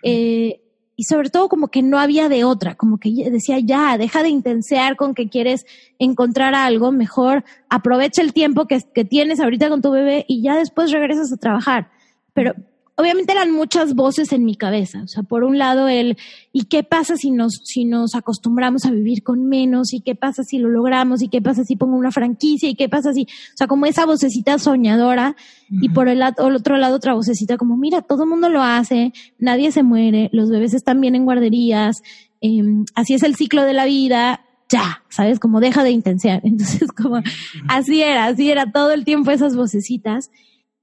[0.03, 0.61] eh,
[0.95, 4.29] y sobre todo como que no había de otra, como que decía, ya, deja de
[4.29, 5.65] intensear con que quieres
[5.99, 10.55] encontrar algo, mejor aprovecha el tiempo que, que tienes ahorita con tu bebé y ya
[10.55, 11.91] después regresas a trabajar.
[12.33, 12.55] Pero,
[12.97, 15.03] obviamente eran muchas voces en mi cabeza.
[15.03, 16.17] O sea, por un lado el,
[16.51, 19.93] ¿y qué pasa si nos, si nos acostumbramos a vivir con menos?
[19.93, 21.21] ¿Y qué pasa si lo logramos?
[21.21, 22.67] ¿Y qué pasa si pongo una franquicia?
[22.69, 25.35] ¿Y qué pasa si, o sea, como esa vocecita soñadora?
[25.69, 29.13] Y por el, el, otro lado otra vocecita como, mira, todo el mundo lo hace,
[29.37, 32.01] nadie se muere, los bebés están bien en guarderías,
[32.41, 32.63] eh,
[32.95, 35.39] así es el ciclo de la vida, ya, ¿sabes?
[35.39, 36.41] Como deja de intensiar.
[36.43, 37.21] Entonces, como,
[37.67, 40.31] así era, así era todo el tiempo esas vocecitas.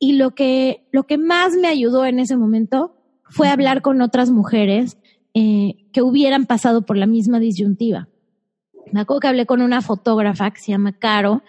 [0.04, 2.94] Y lo que, lo que más me ayudó en ese momento
[3.30, 4.98] fue hablar con otras mujeres
[5.32, 8.06] eh, que hubieran pasado por la misma disyuntiva.
[8.92, 11.42] Me acuerdo que hablé con una fotógrafa que se llama Caro,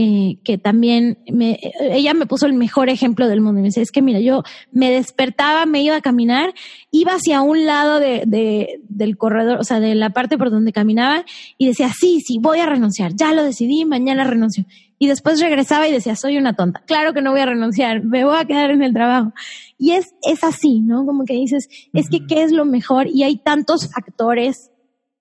[0.00, 3.58] eh, que también me, ella me puso el mejor ejemplo del mundo.
[3.58, 6.54] Y me dice, es que mira, yo me despertaba, me iba a caminar,
[6.92, 10.72] iba hacia un lado de, de, del corredor, o sea, de la parte por donde
[10.72, 11.24] caminaba,
[11.58, 14.64] y decía, sí, sí, voy a renunciar, ya lo decidí, mañana renuncio
[15.00, 16.82] y después regresaba y decía, soy una tonta.
[16.86, 19.32] Claro que no voy a renunciar, me voy a quedar en el trabajo.
[19.78, 21.06] Y es, es así, ¿no?
[21.06, 24.70] Como que dices, es que qué es lo mejor y hay tantos factores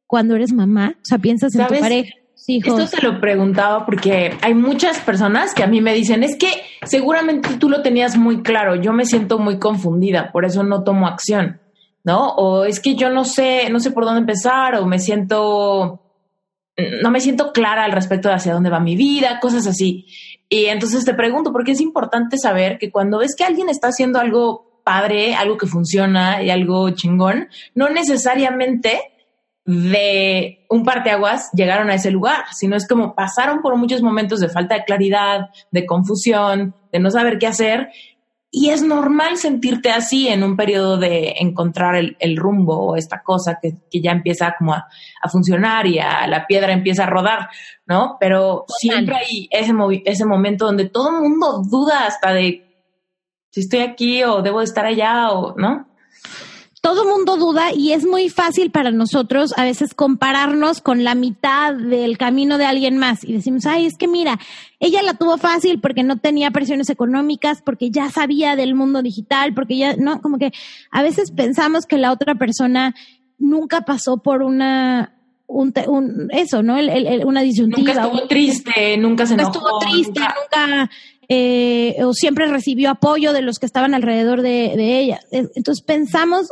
[0.05, 2.13] cuando eres mamá, o sea, piensas en tu pareja.
[2.47, 6.47] Esto te lo preguntaba porque hay muchas personas que a mí me dicen, es que
[6.83, 11.07] seguramente tú lo tenías muy claro, yo me siento muy confundida, por eso no tomo
[11.07, 11.59] acción,
[12.05, 12.29] ¿no?
[12.35, 16.01] O es que yo no sé, no sé por dónde empezar, o me siento
[17.01, 20.05] no me siento clara al respecto de hacia dónde va mi vida, cosas así.
[20.47, 24.19] Y entonces te pregunto, porque es importante saber que cuando ves que alguien está haciendo
[24.19, 29.01] algo padre, algo que funciona y algo chingón, no necesariamente
[29.67, 34.49] de un parteaguas llegaron a ese lugar, sino es como pasaron por muchos momentos de
[34.49, 37.89] falta de claridad, de confusión, de no saber qué hacer
[38.49, 43.59] y es normal sentirte así en un periodo de encontrar el, rumbo o esta cosa
[43.61, 44.87] que, ya empieza como a,
[45.29, 47.49] funcionar y a, la piedra empieza a rodar,
[47.85, 48.15] ¿no?
[48.19, 49.73] Pero siempre hay ese,
[50.05, 52.63] ese momento donde todo el mundo duda hasta de
[53.51, 55.86] si estoy aquí o debo de estar allá o, ¿no?
[56.87, 61.73] Todo mundo duda y es muy fácil para nosotros a veces compararnos con la mitad
[61.73, 64.39] del camino de alguien más y decimos, ay, es que mira,
[64.79, 69.53] ella la tuvo fácil porque no tenía presiones económicas, porque ya sabía del mundo digital,
[69.53, 70.53] porque ya, no, como que
[70.89, 72.95] a veces pensamos que la otra persona
[73.37, 75.13] nunca pasó por una,
[75.45, 75.73] un,
[76.31, 76.77] eso, ¿no?
[76.77, 77.93] El, una disyuntiva.
[77.93, 79.51] Nunca estuvo triste, nunca se enojó.
[79.51, 80.89] estuvo triste, nunca,
[81.29, 85.19] eh, o siempre recibió apoyo de los que estaban alrededor de, de ella.
[85.31, 86.47] Entonces pensamos,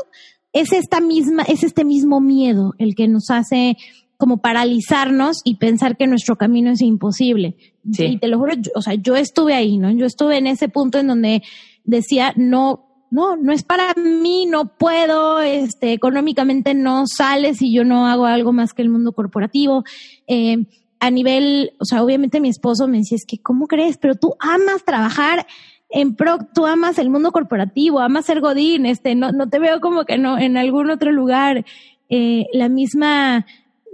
[0.54, 3.78] es esta misma, es este mismo miedo el que nos hace
[4.18, 7.56] como paralizarnos y pensar que nuestro camino es imposible.
[7.84, 9.92] Y te lo juro, o sea, yo estuve ahí, ¿no?
[9.92, 11.44] Yo estuve en ese punto en donde
[11.84, 17.84] decía, no, no, no es para mí, no puedo, este, económicamente no sale si yo
[17.84, 19.84] no hago algo más que el mundo corporativo.
[20.28, 20.66] Eh,
[21.00, 23.98] a nivel, o sea, obviamente mi esposo me decía, es que, ¿cómo crees?
[23.98, 25.46] Pero tú amas trabajar
[25.90, 29.80] en pro, tú amas el mundo corporativo, amas ser Godín, este, no, no te veo
[29.82, 31.66] como que no, en algún otro lugar.
[32.10, 33.46] Eh, la misma,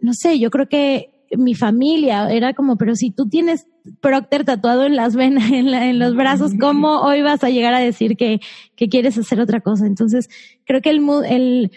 [0.02, 3.68] no sé, yo creo que mi familia era como, pero si tú tienes
[4.00, 8.16] Procter tatuado en las venas, en, los brazos, ¿cómo hoy vas a llegar a decir
[8.16, 8.40] que,
[8.76, 9.86] que quieres hacer otra cosa?
[9.86, 10.30] Entonces,
[10.66, 11.72] creo que el, el,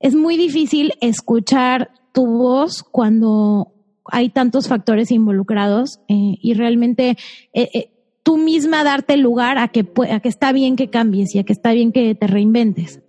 [0.00, 3.72] es muy difícil escuchar tu voz cuando
[4.06, 7.16] hay tantos factores involucrados eh, y realmente
[7.52, 7.90] eh, eh,
[8.22, 11.52] tú misma darte lugar a que, a que está bien que cambies y a que
[11.52, 13.00] está bien que te reinventes.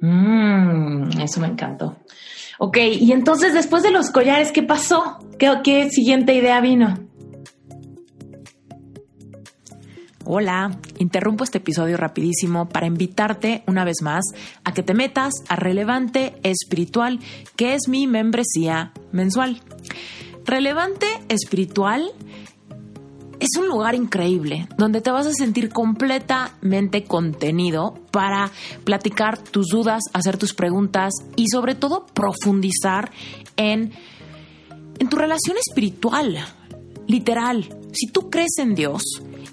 [0.00, 1.96] Mm, eso me encantó.
[2.58, 5.18] Ok, y entonces después de los collares, ¿qué pasó?
[5.38, 7.08] ¿Qué, qué siguiente idea vino?
[10.30, 14.22] Hola, interrumpo este episodio rapidísimo para invitarte una vez más
[14.62, 17.18] a que te metas a Relevante Espiritual,
[17.56, 19.62] que es mi membresía mensual.
[20.48, 22.10] Relevante Espiritual
[23.38, 28.50] es un lugar increíble donde te vas a sentir completamente contenido para
[28.82, 33.12] platicar tus dudas, hacer tus preguntas y sobre todo profundizar
[33.58, 33.92] en,
[34.98, 36.38] en tu relación espiritual.
[37.06, 39.02] Literal, si tú crees en Dios,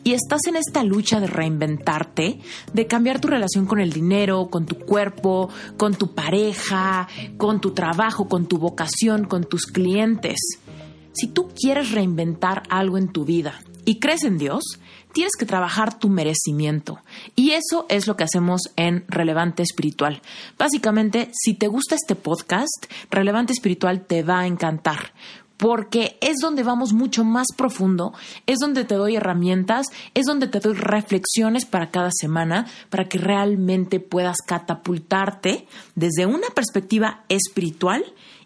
[0.06, 2.39] y estás en esta lucha de reinventarte,
[2.72, 7.72] de cambiar tu relación con el dinero, con tu cuerpo, con tu pareja, con tu
[7.72, 10.38] trabajo, con tu vocación, con tus clientes.
[11.16, 14.63] Si tú quieres reinventar algo en tu vida y crees en Dios,
[15.13, 16.99] tienes que trabajar tu merecimiento.
[17.38, 20.22] Y eso es lo que hacemos en Relevante Espiritual.
[20.57, 25.13] Básicamente, si te gusta este podcast, Relevante Espiritual te va a encantar
[25.57, 28.13] porque es donde vamos mucho más profundo,
[28.45, 33.18] es donde te doy herramientas, es donde te doy reflexiones para cada semana, para que
[33.18, 38.03] realmente puedas catapultarte desde una perspectiva espiritual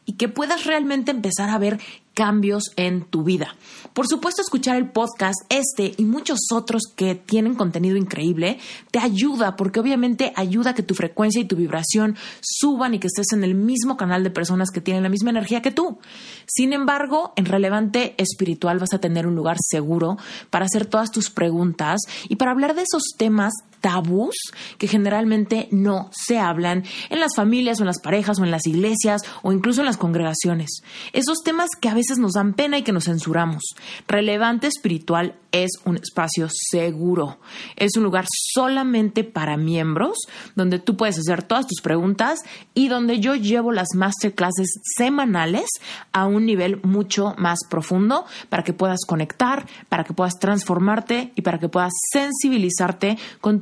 [0.10, 1.80] y que puedas realmente empezar a ver
[2.16, 3.56] cambios en tu vida.
[3.94, 8.58] Por supuesto, escuchar el podcast, este y muchos otros que tienen contenido increíble,
[8.90, 13.06] te ayuda porque obviamente ayuda a que tu frecuencia y tu vibración suban y que
[13.06, 16.00] estés en el mismo canal de personas que tienen la misma energía que tú.
[16.48, 20.18] Sin embargo, en Relevante Espiritual vas a tener un lugar seguro
[20.50, 24.36] para hacer todas tus preguntas y para hablar de esos temas tabús
[24.78, 28.66] que generalmente no se hablan en las familias o en las parejas o en las
[28.68, 30.82] iglesias o incluso en las congregaciones.
[31.14, 33.64] Esos temas que a veces nos dan pena y que nos censuramos.
[34.08, 37.40] Relevante espiritual es un espacio seguro.
[37.76, 40.18] Es un lugar solamente para miembros
[40.56, 42.40] donde tú puedes hacer todas tus preguntas
[42.74, 45.68] y donde yo llevo las masterclasses semanales
[46.12, 51.42] a un nivel mucho más profundo para que puedas conectar, para que puedas transformarte y
[51.42, 53.62] para que puedas sensibilizarte con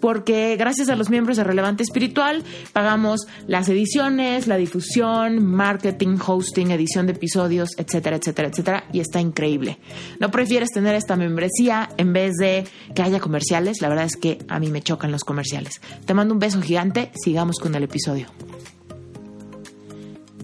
[0.00, 2.42] porque gracias a los miembros de Relevante Espiritual
[2.72, 9.20] pagamos las ediciones, la difusión, marketing, hosting, edición de episodios, etcétera, etcétera, etcétera, y está
[9.20, 9.78] increíble.
[10.18, 13.80] ¿No prefieres tener esta membresía en vez de que haya comerciales?
[13.80, 15.80] La verdad es que a mí me chocan los comerciales.
[16.04, 18.26] Te mando un beso gigante, sigamos con el episodio.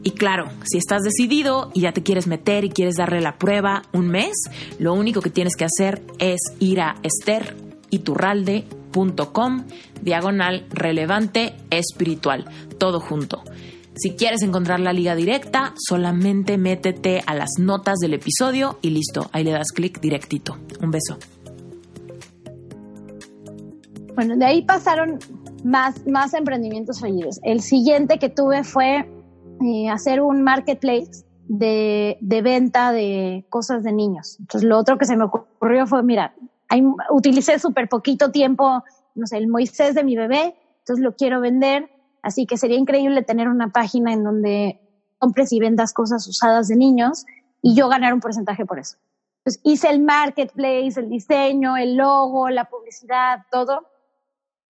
[0.02, 3.82] Y claro, si estás decidido y ya te quieres meter y quieres darle la prueba
[3.92, 4.36] un mes,
[4.78, 7.56] lo único que tienes que hacer es ir a Esther
[8.96, 9.64] iturralde.com
[10.02, 12.46] diagonal relevante espiritual,
[12.78, 13.42] todo junto.
[13.94, 19.30] Si quieres encontrar la liga directa, solamente métete a las notas del episodio y listo,
[19.32, 20.58] ahí le das clic directito.
[20.82, 21.18] Un beso.
[24.14, 25.18] Bueno, de ahí pasaron
[25.64, 27.38] más, más emprendimientos fallidos.
[27.42, 29.08] El siguiente que tuve fue
[29.62, 34.36] eh, hacer un marketplace de, de, venta de cosas de niños.
[34.40, 36.34] Entonces, lo otro que se me ocurrió fue, mira,
[37.10, 41.90] utilicé súper poquito tiempo, no sé, el Moisés de mi bebé, entonces lo quiero vender.
[42.22, 44.80] Así que sería increíble tener una página en donde
[45.18, 47.24] compres y vendas cosas usadas de niños
[47.62, 48.96] y yo ganar un porcentaje por eso.
[49.38, 53.86] Entonces hice el marketplace, el diseño, el logo, la publicidad, todo.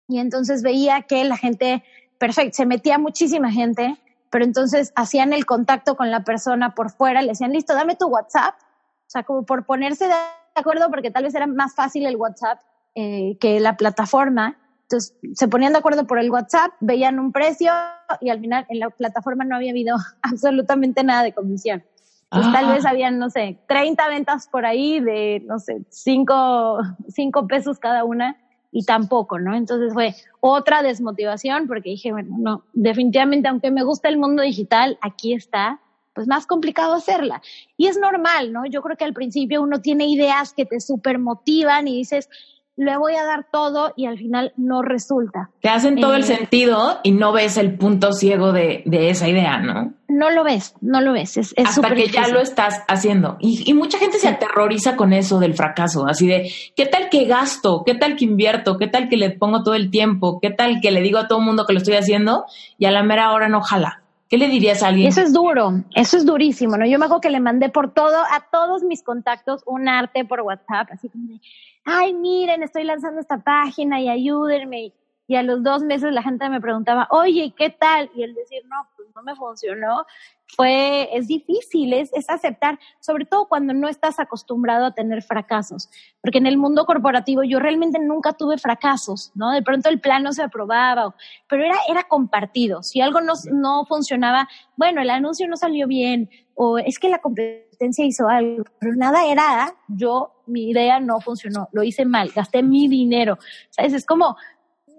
[0.06, 1.82] Y entonces veía que la gente,
[2.18, 3.96] perfecto, se metía muchísima gente,
[4.30, 8.06] pero entonces hacían el contacto con la persona por fuera, le decían, listo, dame tu
[8.06, 8.54] WhatsApp.
[8.58, 10.14] O sea, como por ponerse de
[10.60, 12.60] acuerdo, porque tal vez era más fácil el WhatsApp
[12.94, 14.56] eh, que la plataforma.
[14.82, 17.72] Entonces se ponían de acuerdo por el WhatsApp, veían un precio
[18.20, 21.84] y al final en la plataforma no había habido absolutamente nada de comisión.
[22.28, 22.90] Pues tal vez ah.
[22.90, 26.78] habían, no sé, 30 ventas por ahí de, no sé, 5
[27.08, 28.36] cinco, pesos cada una
[28.72, 29.54] y tampoco, ¿no?
[29.54, 34.98] Entonces fue otra desmotivación porque dije, bueno, no, definitivamente aunque me gusta el mundo digital,
[35.02, 35.80] aquí está,
[36.16, 37.42] pues más complicado hacerla.
[37.76, 38.64] Y es normal, ¿no?
[38.64, 42.30] Yo creo que al principio uno tiene ideas que te super motivan y dices,
[42.74, 45.50] le voy a dar todo y al final no resulta.
[45.60, 49.58] Te hacen todo el eh, sentido y no ves el punto ciego de, esa idea,
[49.58, 49.92] ¿no?
[50.08, 51.36] No lo ves, no lo ves.
[51.36, 53.36] Es, Hasta que ya lo estás haciendo.
[53.38, 57.82] Y, mucha gente se aterroriza con eso del fracaso, así de, ¿qué tal que gasto?
[57.84, 58.78] ¿Qué tal que invierto?
[58.78, 60.38] ¿Qué tal que le pongo todo el tiempo?
[60.40, 62.46] ¿Qué tal que le digo a todo el mundo que lo estoy haciendo
[62.78, 64.02] y a la mera hora no jala?
[64.28, 65.08] ¿Qué le dirías a alguien?
[65.08, 66.84] Eso es duro, eso es durísimo, ¿no?
[66.84, 70.40] Yo me acuerdo que le mandé por todo, a todos mis contactos, un arte por
[70.40, 71.40] WhatsApp, así como de,
[71.84, 74.92] ay, miren, estoy lanzando esta página y ayúdenme.
[75.26, 78.10] Y a los dos meses la gente me preguntaba, oye, ¿qué tal?
[78.14, 80.06] Y el decir, no, pues no me funcionó,
[80.46, 85.90] fue, es difícil, es, es aceptar, sobre todo cuando no estás acostumbrado a tener fracasos.
[86.20, 89.50] Porque en el mundo corporativo yo realmente nunca tuve fracasos, ¿no?
[89.50, 91.14] De pronto el plan no se aprobaba,
[91.48, 92.82] pero era, era compartido.
[92.82, 97.18] Si algo no, no funcionaba, bueno, el anuncio no salió bien, o es que la
[97.18, 102.62] competencia hizo algo, pero nada era yo, mi idea no funcionó, lo hice mal, gasté
[102.62, 103.38] mi dinero.
[103.70, 103.92] ¿Sabes?
[103.92, 104.36] Es como,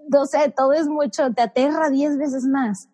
[0.08, 2.88] no sé, todo es mucho, te aterra diez veces más.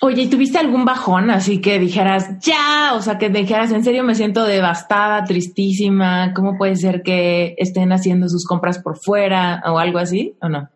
[0.00, 4.04] Oye, ¿y tuviste algún bajón así que dijeras, ya, o sea, que dijeras, en serio
[4.04, 9.78] me siento devastada, tristísima, ¿cómo puede ser que estén haciendo sus compras por fuera o
[9.78, 10.68] algo así, o no?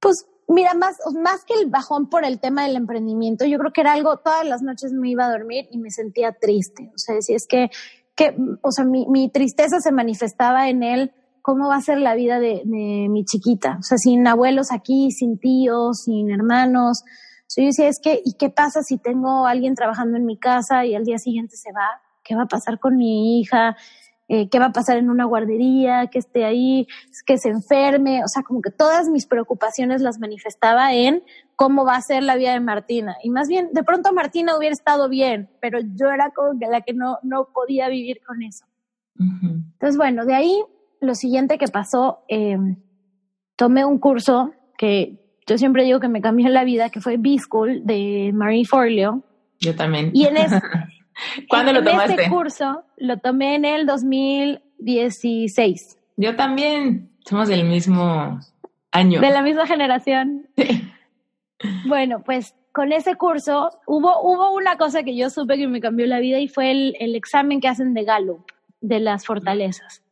[0.00, 3.82] Pues Mira, más, más que el bajón por el tema del emprendimiento, yo creo que
[3.82, 6.90] era algo, todas las noches me iba a dormir y me sentía triste.
[6.94, 7.68] O sea, si es que,
[8.16, 11.12] que o sea, mi, mi, tristeza se manifestaba en él,
[11.48, 13.78] cómo va a ser la vida de, de, mi chiquita.
[13.80, 17.02] O sea, sin abuelos aquí, sin tíos, sin hermanos.
[17.06, 20.26] O sea, yo decía, es que, ¿y qué pasa si tengo a alguien trabajando en
[20.26, 22.02] mi casa y al día siguiente se va?
[22.22, 23.78] ¿Qué va a pasar con mi hija?
[24.28, 26.86] Eh, qué va a pasar en una guardería, que esté ahí,
[27.24, 31.22] que se enferme, o sea, como que todas mis preocupaciones las manifestaba en
[31.56, 33.16] cómo va a ser la vida de Martina.
[33.22, 36.92] Y más bien, de pronto Martina hubiera estado bien, pero yo era como la que
[36.92, 38.66] no, no podía vivir con eso.
[39.18, 40.62] Entonces, bueno, de ahí
[41.00, 42.76] lo siguiente que pasó, em,
[43.56, 47.82] tomé un curso que yo siempre digo que me cambió la vida, que fue B-School
[47.84, 49.22] de Marie Forleo.
[49.60, 50.10] Yo también.
[50.12, 50.60] Y en ese,
[51.48, 52.12] ¿Cuándo lo tomaste?
[52.12, 55.98] Este curso lo tomé en el 2016.
[56.16, 57.10] Yo también.
[57.24, 58.38] Somos del mismo
[58.90, 59.20] año.
[59.20, 60.48] De la misma generación.
[61.88, 66.06] Bueno, pues con ese curso hubo, hubo una cosa que yo supe que me cambió
[66.06, 68.44] la vida y fue el, el examen que hacen de Gallup,
[68.80, 70.04] de las fortalezas.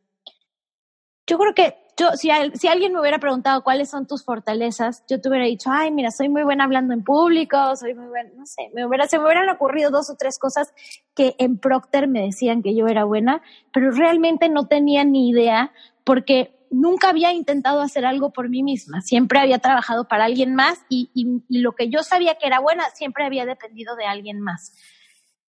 [1.26, 5.30] Yo creo que yo, si, alguien me hubiera preguntado cuáles son tus fortalezas, yo te
[5.30, 8.70] hubiera dicho, ay, mira, soy muy buena hablando en público, soy muy buena, no sé,
[8.74, 10.74] me hubiera, se me hubieran ocurrido dos o tres cosas
[11.14, 13.40] que en Procter me decían que yo era buena,
[13.72, 15.72] pero realmente no tenía ni idea
[16.04, 20.78] porque nunca había intentado hacer algo por mí misma, siempre había trabajado para alguien más
[20.90, 24.74] y, y lo que yo sabía que era buena siempre había dependido de alguien más.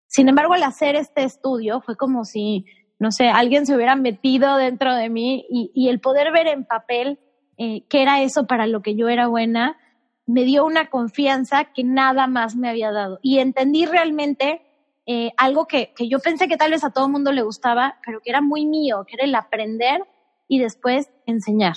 [0.06, 2.64] Sin embargo, al hacer este estudio fue como si
[2.98, 7.18] no sé, alguien se hubiera metido dentro de mí y, el poder ver en papel
[7.56, 9.76] eh, qué era eso para lo que yo era buena,
[10.26, 13.18] me dio una confianza que nada más me había dado.
[13.22, 14.62] Y entendí realmente
[15.06, 17.98] eh, algo que, que, yo pensé que tal vez a todo el mundo le gustaba,
[18.04, 20.02] pero que era muy mío, que era el aprender
[20.48, 21.76] y después enseñar.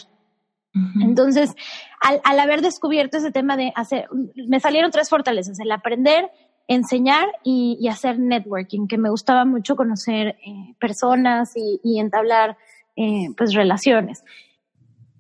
[1.02, 1.54] Entonces,
[2.00, 6.32] al, al, haber descubierto ese tema de hacer, me salieron tres fortalezas, el aprender,
[6.68, 12.58] enseñar y, hacer networking, que me gustaba mucho conocer eh, personas y, entablar
[12.96, 14.24] eh, pues relaciones.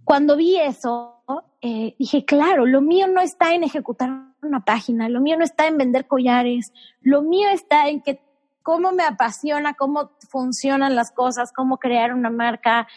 [0.04, 1.24] Cuando vi eso,
[1.62, 4.10] eh, dije, claro, lo mío no está en ejecutar
[4.42, 8.20] una página, lo mío no está en vender collares, lo mío está en que
[8.64, 12.88] cómo me apasiona, cómo funcionan las cosas, cómo crear una marca,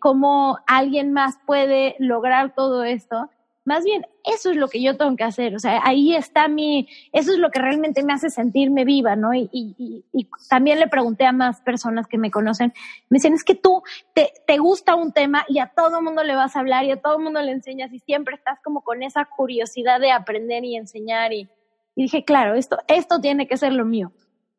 [0.00, 3.30] cómo alguien más puede lograr todo esto.
[3.64, 6.88] Más bien eso es lo que yo tengo que hacer, o sea, ahí está mi,
[7.12, 9.34] eso es lo que realmente me hace sentirme viva, ¿no?
[9.34, 12.72] Y, y, y también le pregunté a más personas que me conocen,
[13.08, 13.82] me dicen, es que tú
[14.14, 17.00] te, te gusta un tema y a todo mundo le vas a hablar y a
[17.00, 21.32] todo mundo le enseñas y siempre estás como con esa curiosidad de aprender y enseñar
[21.32, 21.48] y,
[21.94, 24.12] y dije, claro, esto, esto tiene que ser lo mío.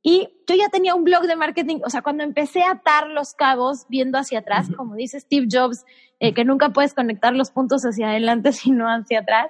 [0.05, 3.33] Y yo ya tenía un blog de marketing, o sea, cuando empecé a atar los
[3.33, 5.85] cabos viendo hacia atrás, como dice Steve Jobs,
[6.19, 9.47] eh, que nunca puedes conectar los puntos hacia adelante, sino hacia atrás.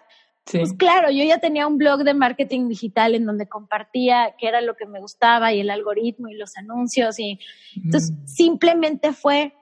[0.51, 4.59] Pues claro, yo ya tenía un blog de marketing digital en donde compartía qué era
[4.59, 7.17] lo que me gustaba y el algoritmo y los anuncios.
[7.17, 7.39] Y
[7.75, 9.53] entonces simplemente fue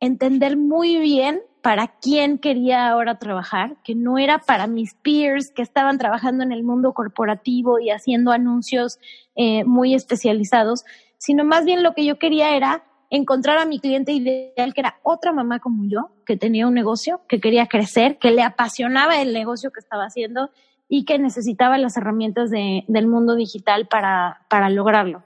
[0.00, 5.62] entender muy bien para quién quería ahora trabajar, que no era para mis peers que
[5.62, 8.98] estaban trabajando en el mundo corporativo y haciendo anuncios
[9.36, 10.84] eh, muy especializados,
[11.18, 14.98] sino más bien lo que yo quería era encontrar a mi cliente ideal, que era
[15.02, 19.32] otra mamá como yo, que tenía un negocio, que quería crecer, que le apasionaba el
[19.32, 20.50] negocio que estaba haciendo
[20.88, 25.22] y que necesitaba las herramientas de, del mundo digital para, para lograrlo.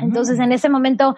[0.00, 1.16] Entonces, en ese momento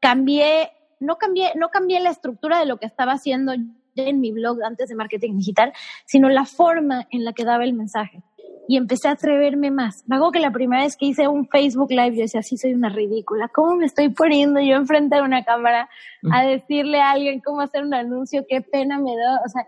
[0.00, 3.54] cambié, no cambié, no cambié la estructura de lo que estaba haciendo
[3.96, 5.72] en mi blog antes de marketing digital,
[6.04, 8.22] sino la forma en la que daba el mensaje
[8.66, 10.04] y empecé a atreverme más.
[10.06, 12.74] Me hago que la primera vez que hice un Facebook Live, yo decía, sí, soy
[12.74, 13.48] una ridícula.
[13.48, 15.88] ¿Cómo me estoy poniendo yo enfrente de una cámara
[16.32, 18.46] a decirle a alguien cómo hacer un anuncio?
[18.48, 19.40] Qué pena me da.
[19.44, 19.66] O sea,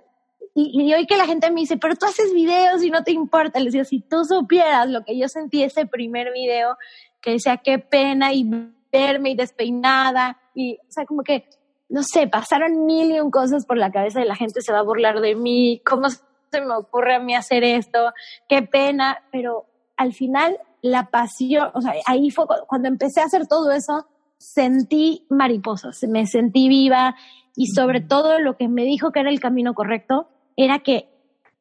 [0.54, 3.12] y, y hoy que la gente me dice, pero tú haces videos y no te
[3.12, 3.58] importa.
[3.58, 6.76] Le decía, si tú supieras lo que yo sentí ese primer video,
[7.20, 8.48] que decía, qué pena y
[8.90, 10.38] verme y despeinada.
[10.54, 11.44] Y, o sea, como que,
[11.88, 14.78] no sé, pasaron mil y un cosas por la cabeza de la gente se va
[14.78, 16.08] a burlar de mí, cómo
[16.50, 18.12] se me ocurre a mí hacer esto,
[18.48, 19.66] qué pena, pero
[19.96, 24.06] al final la pasión, o sea, ahí fue cuando empecé a hacer todo eso,
[24.38, 27.16] sentí mariposas, me sentí viva
[27.56, 31.08] y sobre todo lo que me dijo que era el camino correcto era que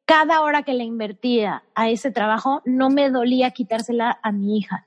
[0.04, 4.86] cada hora que le invertía a ese trabajo no me dolía quitársela a mi hija.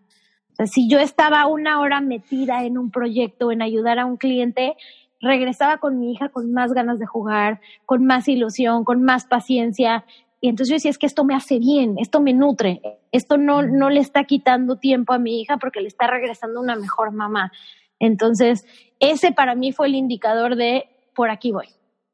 [0.54, 4.18] O sea, si yo estaba una hora metida en un proyecto, en ayudar a un
[4.18, 4.78] cliente,
[5.22, 10.06] regresaba con mi hija con más ganas de jugar, con más ilusión, con más paciencia.
[10.42, 13.62] Y entonces yo decía, es que esto me hace bien, esto me nutre, esto no,
[13.62, 17.52] no le está quitando tiempo a mi hija porque le está regresando una mejor mamá.
[18.00, 18.66] Entonces,
[19.00, 21.68] ese para mí fue el indicador de por aquí voy.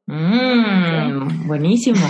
[0.06, 2.04] Mm, buenísimo.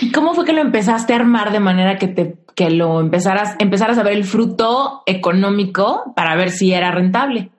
[0.00, 3.56] ¿Y cómo fue que lo empezaste a armar de manera que te que lo empezaras,
[3.58, 7.50] empezaras a ver el fruto económico para ver si era rentable?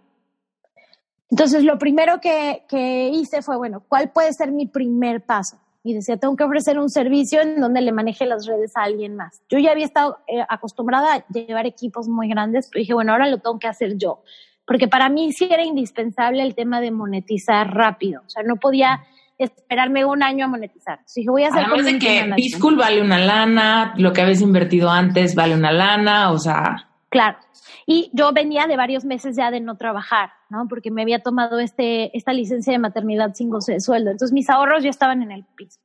[1.35, 5.57] Entonces, lo primero que, que, hice fue, bueno, ¿cuál puede ser mi primer paso?
[5.83, 9.17] Y decía, tengo que ofrecer un servicio en donde le maneje las redes a alguien
[9.17, 9.41] más.
[9.49, 13.27] Yo ya había estado eh, acostumbrada a llevar equipos muy grandes, pero dije, bueno, ahora
[13.27, 14.23] lo tengo que hacer yo.
[14.65, 18.21] Porque para mí sí era indispensable el tema de monetizar rápido.
[18.25, 19.01] O sea, no podía
[19.37, 20.99] esperarme un año a monetizar.
[20.99, 24.39] Entonces dije, voy a hacer Además de que B-School vale una lana, lo que habías
[24.39, 26.87] invertido antes vale una lana, o sea...
[27.09, 27.39] Claro.
[27.87, 30.67] Y yo venía de varios meses ya de no trabajar, ¿no?
[30.67, 34.09] Porque me había tomado este, esta licencia de maternidad sin goce de sueldo.
[34.09, 35.79] Entonces mis ahorros ya estaban en el piso.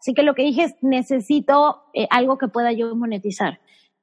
[0.00, 3.60] Así que lo que dije es, necesito eh, algo que pueda yo monetizar.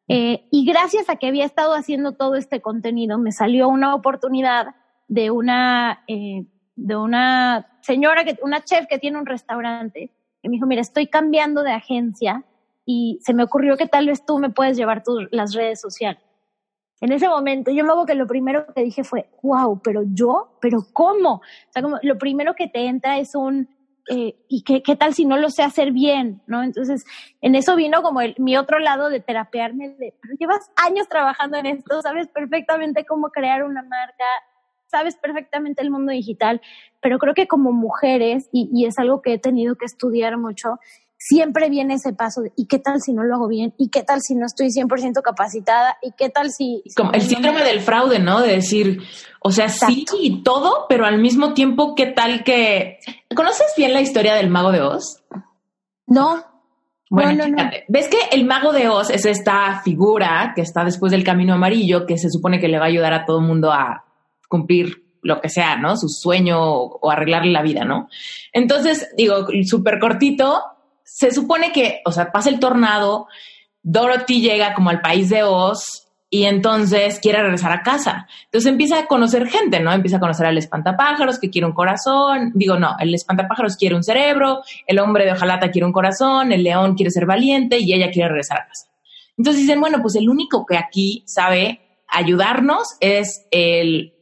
[0.08, 4.76] Eh, y gracias a que había estado haciendo todo este contenido, me salió una oportunidad
[5.08, 6.46] de una, eh,
[6.76, 10.12] de una señora, que, una chef que tiene un restaurante,
[10.42, 12.44] que me dijo, mira, estoy cambiando de agencia
[12.86, 16.22] y se me ocurrió que tal vez tú me puedes llevar tus, las redes sociales.
[17.02, 20.58] En ese momento, yo me hago que lo primero que dije fue, wow, pero yo,
[20.62, 21.36] pero ¿cómo?
[21.36, 23.68] O sea, como lo primero que te entra es un,
[24.10, 26.42] eh, ¿y qué, qué, tal si no lo sé hacer bien?
[26.48, 26.64] ¿No?
[26.64, 27.04] Entonces,
[27.42, 31.58] en eso vino como el, mi otro lado de terapearme, de, pero llevas años trabajando
[31.58, 34.26] en esto, sabes perfectamente cómo crear una marca,
[34.88, 36.62] sabes perfectamente el mundo digital,
[37.02, 40.80] pero creo que como mujeres, y, y es algo que he tenido que estudiar mucho,
[41.18, 43.74] siempre viene ese paso de ¿y qué tal si no lo hago bien?
[43.78, 45.98] ¿Y qué tal si no estoy 100% capacitada?
[46.02, 46.84] ¿Y qué tal si...
[46.96, 48.42] Como el síndrome del fraude, ¿no?
[48.42, 49.02] De decir,
[49.40, 53.00] o sea, sí y todo, pero al mismo tiempo, ¿qué tal que...
[53.36, 55.24] ¿Conoces bien la historia del mago de Oz?
[56.08, 56.44] No.
[57.10, 61.12] Bueno, no, no, ves que el mago de Oz es esta figura que está después
[61.12, 63.72] del camino amarillo que se supone que le va a ayudar a todo el mundo
[63.72, 64.06] a
[64.50, 65.98] cumplir lo que sea, ¿no?
[65.98, 68.10] Su sueño o, o arreglarle la vida, ¿no?
[68.54, 70.62] Entonces, digo, súper cortito,
[71.06, 73.28] se supone que, o sea, pasa el tornado,
[73.84, 78.28] Dorothy llega como al país de Oz y entonces quiere regresar a casa.
[78.46, 79.94] Entonces empieza a conocer gente, ¿no?
[79.94, 84.04] Empieza a conocer al espantapájaros que quiere un corazón, digo, no, el espantapájaros quiere un
[84.04, 88.12] cerebro, el hombre de hojalata quiere un corazón, el león quiere ser valiente y ella
[88.12, 88.88] quiere regresar a casa.
[89.38, 94.14] Entonces dicen, bueno, pues el único que aquí sabe ayudarnos es el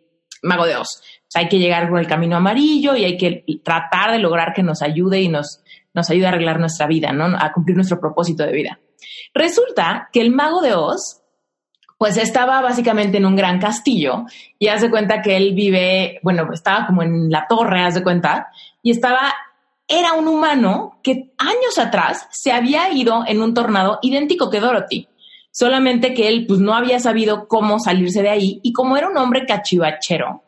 [0.42, 1.02] mago de Oz.
[1.30, 4.62] Sea, hay que llegar con el camino amarillo y hay que tratar de lograr que
[4.62, 5.63] nos ayude y nos
[5.94, 7.26] nos ayude a arreglar nuestra vida, ¿no?
[7.26, 8.80] A cumplir nuestro propósito de vida.
[9.34, 11.22] Resulta que el mago de Oz,
[11.98, 14.26] pues estaba básicamente en un gran castillo
[14.60, 18.48] y hace cuenta que él vive, bueno, estaba como en la torre, haz de cuenta,
[18.82, 19.34] y estaba,
[19.88, 25.08] era un humano que años atrás se había ido en un tornado idéntico que Dorothy.
[25.52, 29.18] Solamente que él pues no había sabido cómo salirse de ahí y como era un
[29.18, 30.42] hombre cachivachero,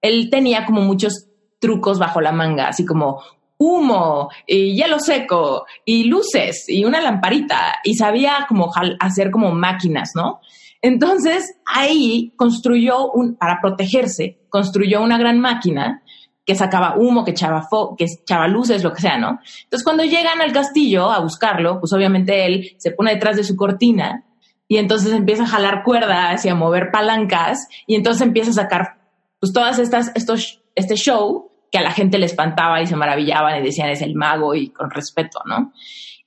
[0.00, 1.26] él tenía como muchos
[1.58, 3.22] trucos bajo la manga, así como
[3.62, 10.12] humo y hielo seco y luces y una lamparita y sabía como hacer como máquinas,
[10.14, 10.40] ¿no?
[10.80, 16.02] Entonces ahí construyó un, para protegerse, construyó una gran máquina
[16.44, 19.38] que sacaba humo, que echaba, que echaba luces, lo que sea, ¿no?
[19.64, 23.54] Entonces cuando llegan al castillo a buscarlo, pues obviamente él se pone detrás de su
[23.54, 24.24] cortina
[24.66, 28.98] y entonces empieza a jalar cuerdas y a mover palancas y entonces empieza a sacar
[29.38, 33.58] pues todas estas, estos, este show que a la gente le espantaba y se maravillaban
[33.58, 35.72] y decían es el mago y con respeto, ¿no?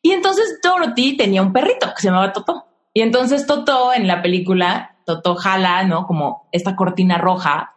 [0.01, 2.65] Y entonces Dorothy tenía un perrito que se llamaba Toto.
[2.93, 6.07] Y entonces Toto en la película, Toto jala, ¿no?
[6.07, 7.75] Como esta cortina roja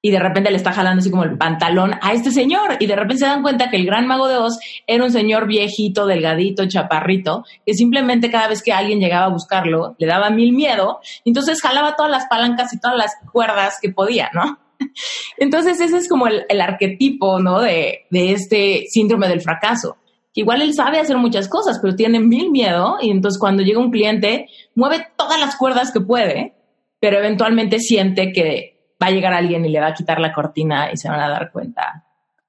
[0.00, 2.94] y de repente le está jalando así como el pantalón a este señor y de
[2.94, 6.68] repente se dan cuenta que el gran mago de Oz era un señor viejito, delgadito,
[6.68, 11.60] chaparrito, que simplemente cada vez que alguien llegaba a buscarlo le daba mil miedo, entonces
[11.60, 14.58] jalaba todas las palancas y todas las cuerdas que podía, ¿no?
[15.36, 17.60] Entonces ese es como el, arquetipo, ¿no?
[17.60, 19.96] De, de, este síndrome del fracaso.
[20.34, 23.90] igual él sabe hacer muchas cosas, pero tiene mil miedo y entonces cuando llega un
[23.90, 26.54] cliente mueve todas las cuerdas que puede,
[27.00, 30.90] pero eventualmente siente que va a llegar alguien y le va a quitar la cortina
[30.92, 32.04] y se van a dar cuenta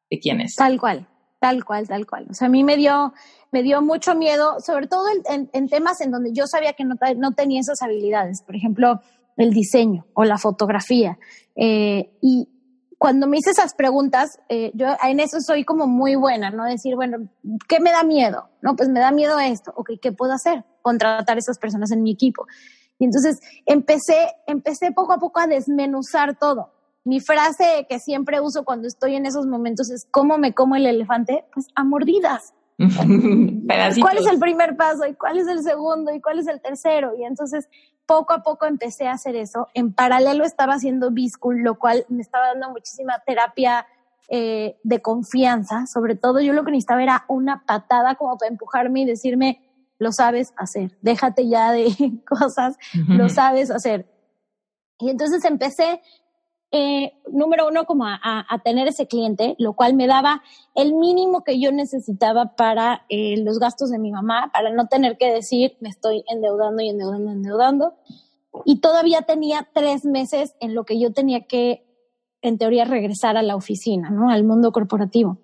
[0.09, 0.55] de quién es.
[0.55, 1.05] Tal cual,
[1.39, 2.27] tal cual, tal cual.
[2.29, 3.13] O sea, a mí me dio,
[3.51, 7.31] me dio mucho miedo, sobre todo en, temas en donde yo sabía que no, no
[7.33, 8.41] tenía esas habilidades.
[8.41, 9.01] Por ejemplo,
[9.39, 11.17] el diseño o la fotografía.
[11.55, 12.49] Eh, y
[12.97, 16.65] cuando me hice esas preguntas, eh, yo en eso soy como muy buena, ¿no?
[16.65, 17.29] Decir, bueno,
[17.69, 18.49] ¿qué me da miedo?
[18.61, 19.71] No, pues me da miedo esto.
[19.75, 20.65] Ok, ¿qué puedo hacer?
[20.81, 22.45] Contratar a esas personas en mi equipo.
[22.99, 26.73] Y entonces empecé, empecé poco a poco a desmenuzar todo.
[27.05, 30.85] Mi frase que siempre uso cuando estoy en esos momentos es, ¿cómo me como el
[30.85, 31.45] elefante?
[31.53, 32.53] Pues a mordidas.
[32.77, 35.05] ¿Cuál es el primer paso?
[35.05, 36.13] ¿Y cuál es el segundo?
[36.13, 37.13] ¿Y cuál es el tercero?
[37.17, 37.69] Y entonces
[38.09, 39.67] poco a poco empecé a hacer eso.
[39.75, 43.85] En paralelo estaba haciendo B-School, lo cual me estaba dando muchísima terapia
[44.29, 45.85] eh, de confianza.
[45.85, 49.61] Sobre todo yo lo que necesitaba era una patada como para empujarme y decirme,
[49.99, 51.93] lo sabes hacer, déjate ya de
[52.27, 54.07] cosas, lo sabes hacer.
[54.97, 56.01] Y entonces empecé
[56.71, 60.43] eh, número uno, como a, tener ese cliente, lo cual me daba
[60.75, 65.17] el mínimo que yo necesitaba para eh, los gastos de mi mamá, para no tener
[65.17, 67.93] que decir, me estoy endeudando y endeudando, endeudando.
[68.65, 71.85] Y todavía tenía tres meses en lo que yo tenía que,
[72.41, 74.29] en teoría, regresar a la oficina, ¿no?
[74.29, 75.39] Al mundo corporativo.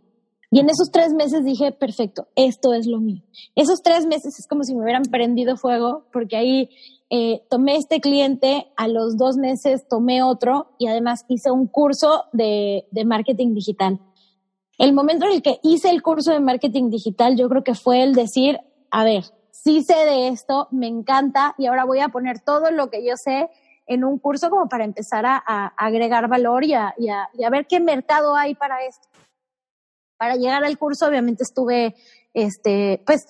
[0.56, 3.22] Y en esos tres meses dije, perfecto, esto es lo mío.
[3.56, 6.70] Esos tres meses es como si me hubieran prendido fuego, porque ahí
[7.10, 12.28] eh, tomé este cliente, a los dos meses tomé otro y además hice un curso
[12.32, 14.00] de, de marketing digital.
[14.78, 18.02] El momento en el que hice el curso de marketing digital, yo creo que fue
[18.02, 18.58] el decir,
[18.92, 22.90] a ver, sí sé de esto, me encanta y ahora voy a poner todo lo
[22.90, 23.50] que yo sé
[23.88, 27.82] en un curso como para empezar a, agregar valor y a, y a, ver qué
[27.82, 29.10] mercado hay para esto.
[30.18, 31.96] Para llegar al curso, obviamente estuve,
[32.34, 33.28] este, pues,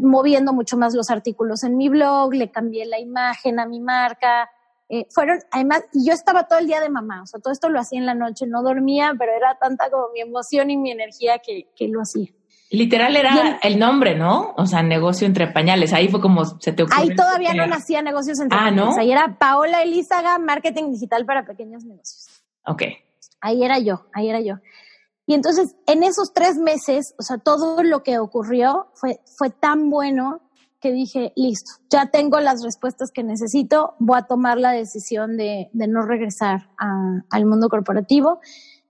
[0.00, 4.50] moviendo mucho más los artículos en mi blog, le cambié la imagen a mi marca.
[4.88, 7.78] Eh, fueron, además, yo estaba todo el día de mamá, o sea, todo esto lo
[7.78, 11.38] hacía en la noche, no dormía, pero era tanta como mi emoción y mi energía
[11.38, 12.28] que, que lo hacía.
[12.70, 14.52] Literal era el nombre, ¿no?
[14.58, 15.94] O sea, negocio entre pañales.
[15.94, 17.02] Ahí fue como se te ocurrió.
[17.02, 18.94] Ahí todavía no nacía negocios entre ah, pañales.
[18.94, 19.00] ¿no?
[19.00, 22.28] Ahí era Paola Elizaga, marketing digital para pequeños negocios.
[22.66, 22.82] Ok.
[23.40, 24.56] Ahí era yo, ahí era yo.
[25.28, 29.90] Y entonces, en esos tres meses, o sea, todo lo que ocurrió fue, fue tan
[29.90, 30.40] bueno
[30.80, 35.68] que dije, listo, ya tengo las respuestas que necesito, voy a tomar la decisión de,
[35.74, 38.40] de no regresar a, al mundo corporativo.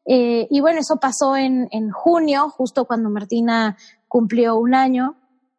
[0.07, 3.76] Eh, y bueno, eso pasó en, en, junio, justo cuando Martina
[4.07, 5.16] cumplió un año.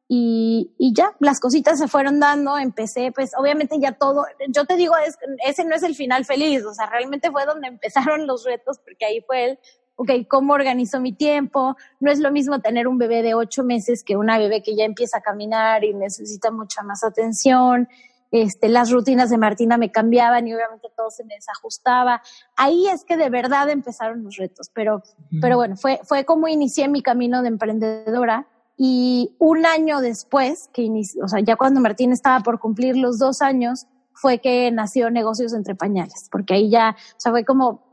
[0.08, 4.78] Y, y, ya, las cositas se fueron dando, empecé, pues obviamente ya todo, yo te
[4.78, 7.68] digo, es, ese no es el final feliz, o sea, realmente fue donde
[8.08, 9.60] empezaron los retos, porque ahí fue el,
[10.00, 11.76] ok, ¿cómo organizo mi tiempo?
[12.00, 14.86] No es lo mismo tener un bebé de ocho meses que una bebé que ya
[14.86, 17.90] empieza a caminar y necesita mucha más atención.
[18.32, 22.22] Este, las rutinas de Martina me cambiaban y obviamente todo se me desajustaba.
[22.56, 25.04] Ahí es que de verdad empezaron los retos, pero,
[25.42, 28.48] pero bueno, fue, fue como inicié mi camino de emprendedora
[28.78, 33.20] y un año después, que inició, o sea, ya cuando Martina estaba por cumplir los
[33.20, 37.84] dos años, fue que nació Negocios entre Pañales, porque ahí ya, o sea, fue como,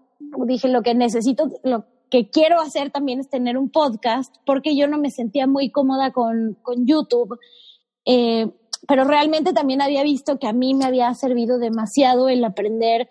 [0.46, 4.86] dije, lo que necesito, lo, que quiero hacer también es tener un podcast, porque yo
[4.86, 7.38] no me sentía muy cómoda con, con YouTube.
[8.04, 8.50] Eh,
[8.86, 13.10] pero realmente también había visto que a mí me había servido demasiado el aprender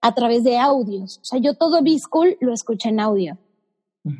[0.00, 1.18] a través de audios.
[1.18, 3.38] O sea, yo todo B-School lo escuché en audio.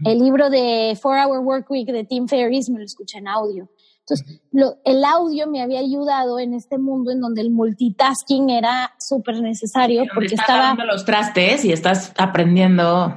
[0.04, 3.68] El libro de Four Hour Work Week de Tim Ferriss me lo escuché en audio.
[4.04, 8.92] Entonces, lo, el audio me había ayudado en este mundo en donde el multitasking era
[8.98, 10.84] súper necesario porque estás estaba...
[10.84, 13.16] los trastes y estás aprendiendo.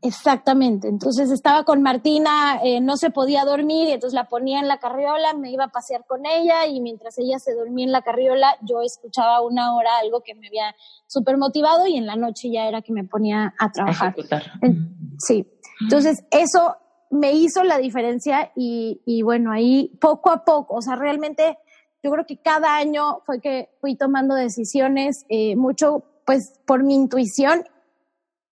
[0.00, 0.86] Exactamente.
[0.88, 4.78] Entonces estaba con Martina, eh, no se podía dormir y entonces la ponía en la
[4.78, 8.56] carriola, me iba a pasear con ella y mientras ella se dormía en la carriola,
[8.62, 10.74] yo escuchaba una hora algo que me había
[11.08, 14.10] súper motivado y en la noche ya era que me ponía a trabajar.
[14.16, 14.42] Ejecutar.
[14.60, 15.46] En- Sí.
[15.80, 16.76] Entonces, eso
[17.12, 21.58] me hizo la diferencia y, bueno, ahí poco a poco, o sea, realmente
[22.02, 26.94] yo creo que cada año fue que fui tomando decisiones, eh, mucho pues por mi
[26.94, 27.64] intuición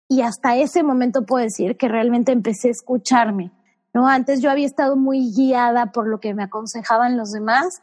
[0.08, 3.50] y hasta ese momento puedo decir que realmente empecé a escucharme,
[3.94, 4.06] ¿no?
[4.06, 7.80] Antes yo había estado muy guiada por lo que me aconsejaban los demás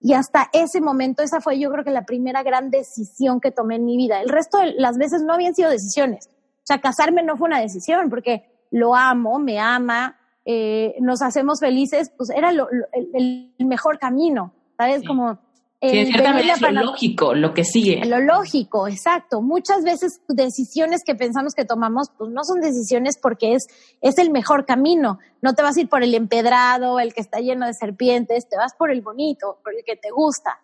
[0.00, 3.76] y hasta ese momento esa fue yo creo que la primera gran decisión que tomé
[3.76, 4.22] en mi vida.
[4.22, 6.28] El resto de las veces no habían sido decisiones.
[6.28, 11.60] O sea, casarme no fue una decisión porque lo amo, me ama, eh, nos hacemos
[11.60, 15.00] felices, pues era lo- lo- el, el mejor camino, ¿sabes?
[15.00, 15.06] Sí.
[15.06, 15.38] Como
[15.82, 18.02] Sí, en cierta medida es lo lógico, lo que sigue.
[18.06, 19.42] lo lógico, exacto.
[19.42, 23.66] Muchas veces decisiones que pensamos que tomamos, pues no son decisiones porque es,
[24.00, 25.18] es el mejor camino.
[25.42, 28.56] No te vas a ir por el empedrado, el que está lleno de serpientes, te
[28.56, 30.58] vas por el bonito, por el que te gusta.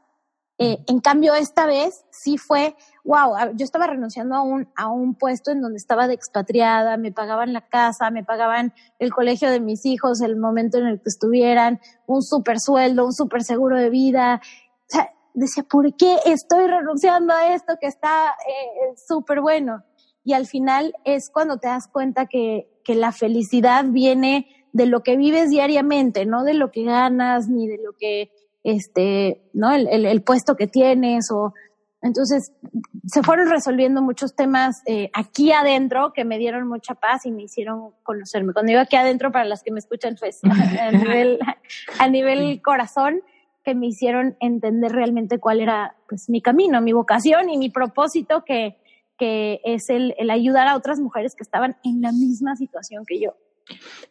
[0.57, 2.75] Eh, en cambio, esta vez sí fue,
[3.05, 7.13] wow, yo estaba renunciando a un, a un puesto en donde estaba de expatriada, me
[7.13, 11.09] pagaban la casa, me pagaban el colegio de mis hijos, el momento en el que
[11.09, 14.41] estuvieran, un super sueldo, un super seguro de vida.
[14.43, 19.83] O sea, decía, ¿por qué estoy renunciando a esto que está eh, súper bueno?
[20.23, 25.03] Y al final es cuando te das cuenta que, que la felicidad viene de lo
[25.03, 28.31] que vives diariamente, no de lo que ganas, ni de lo que,
[28.63, 29.73] este, ¿no?
[29.73, 31.55] El- el puesto que tienes o...
[32.03, 32.53] Entonces,
[33.07, 37.43] se fueron resolviendo muchos temas eh, aquí adentro que me dieron mucha paz y me
[37.43, 38.53] hicieron conocerme.
[38.55, 40.41] Cuando digo aquí adentro, para las que me escuchan, pues
[40.81, 41.39] a nivel,
[41.99, 43.21] a nivel corazón,
[43.63, 48.43] que me hicieron entender realmente cuál era pues mi camino, mi vocación y mi propósito
[48.47, 48.79] que,
[49.19, 53.21] que es el, el ayudar a otras mujeres que estaban en la misma situación que
[53.21, 53.35] yo.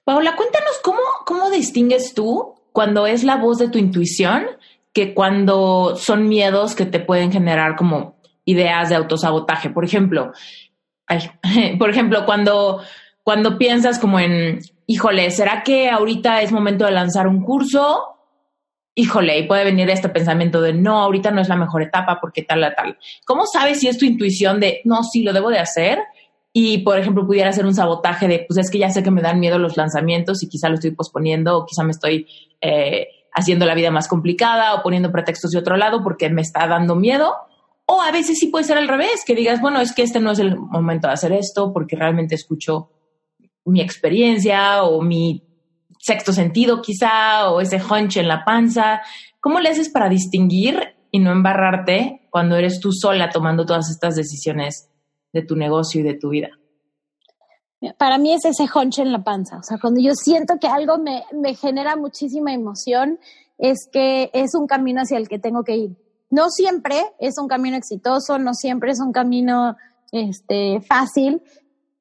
[0.04, 4.46] Paola, cuéntanos cómo, cómo distingues tú cuando es la voz de tu intuición
[4.94, 9.70] que cuando son miedos que te pueden generar como ideas de autosabotaje.
[9.70, 10.32] Por ejemplo,
[11.80, 12.82] por ejemplo, cuando,
[13.24, 18.16] cuando piensas como en, híjole, ¿será que ahorita es momento de lanzar un curso?
[18.96, 22.42] Híjole, y puede venir este pensamiento de no, ahorita no es la mejor etapa porque
[22.42, 22.98] tal, tal, tal.
[23.26, 26.00] ¿Cómo sabes si es tu intuición de no, sí, lo debo de hacer?
[26.52, 29.22] Y, por ejemplo, pudiera ser un sabotaje de, pues es que ya sé que me
[29.22, 32.28] dan miedo los lanzamientos y quizá lo estoy posponiendo o quizá me estoy
[32.60, 36.68] eh, haciendo la vida más complicada o poniendo pretextos de otro lado porque me está
[36.68, 37.34] dando miedo.
[37.86, 40.32] O a veces sí puede ser al revés, que digas, bueno, es que este no
[40.32, 42.92] es el momento de hacer esto porque realmente escucho
[43.66, 45.44] mi experiencia o mi
[46.00, 49.02] sexto sentido quizá o ese hunch en la panza.
[49.40, 54.16] ¿Cómo le haces para distinguir y no embarrarte cuando eres tú sola tomando todas estas
[54.16, 54.90] decisiones
[55.34, 56.50] de tu negocio y de tu vida?
[57.98, 59.58] Para mí es ese hunch en la panza.
[59.58, 63.20] O sea, cuando yo siento que algo me, me genera muchísima emoción,
[63.58, 65.98] es que es un camino hacia el que tengo que ir.
[66.30, 69.76] No siempre es un camino exitoso, no siempre es un camino
[70.12, 71.42] este, fácil,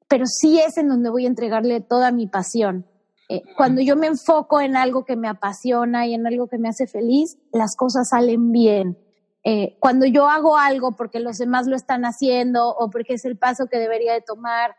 [0.07, 2.85] pero sí es en donde voy a entregarle toda mi pasión.
[3.27, 6.69] Eh, cuando yo me enfoco en algo que me apasiona y en algo que me
[6.69, 8.97] hace feliz, las cosas salen bien.
[9.43, 13.37] Eh, cuando yo hago algo porque los demás lo están haciendo o porque es el
[13.37, 14.75] paso que debería de tomar,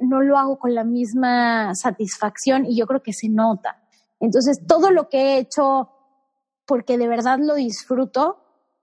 [0.00, 3.82] no lo hago con la misma satisfacción y yo creo que se nota.
[4.20, 5.90] Entonces, todo lo que he hecho
[6.66, 8.38] porque de verdad lo disfruto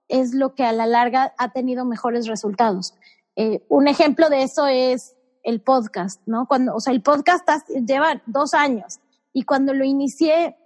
[0.08, 2.94] es lo que a la larga ha tenido mejores resultados.
[3.36, 6.46] Eh, un ejemplo de eso es el podcast, ¿no?
[6.46, 7.46] Cuando, o sea, el podcast
[7.86, 9.00] lleva dos años
[9.32, 10.56] y cuando lo inicié,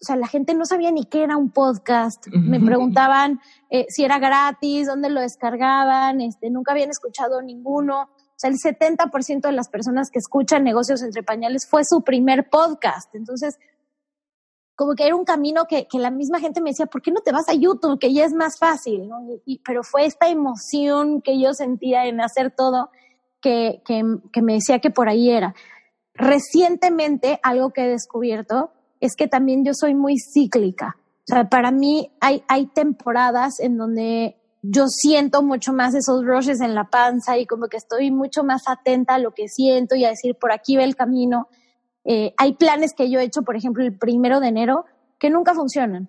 [0.00, 2.28] o sea, la gente no sabía ni qué era un podcast.
[2.28, 3.40] Me preguntaban
[3.70, 8.10] eh, si era gratis, dónde lo descargaban, este, nunca habían escuchado ninguno.
[8.38, 13.12] Sea, el 70% de las personas que escuchan negocios entre pañales fue su primer podcast.
[13.14, 13.58] Entonces,
[14.76, 17.32] como que era un camino que, la misma gente me decía, ¿por qué no te
[17.32, 17.98] vas a YouTube?
[17.98, 19.10] Que ya es más fácil,
[19.66, 22.90] pero fue esta emoción que yo sentía en hacer todo
[23.42, 25.56] que, que, que me decía que por ahí era.
[26.14, 28.70] Recientemente, algo que he descubierto
[29.00, 30.96] es que también yo soy muy cíclica.
[31.28, 36.60] O sea, para mí hay, hay temporadas en donde yo siento mucho más esos rushes
[36.60, 40.04] en la panza y como que estoy mucho más atenta a lo que siento y
[40.04, 41.48] a decir, por aquí va el camino.
[42.04, 44.84] Eh, hay planes que yo he hecho, por ejemplo, el primero de enero,
[45.18, 46.08] que nunca funcionan.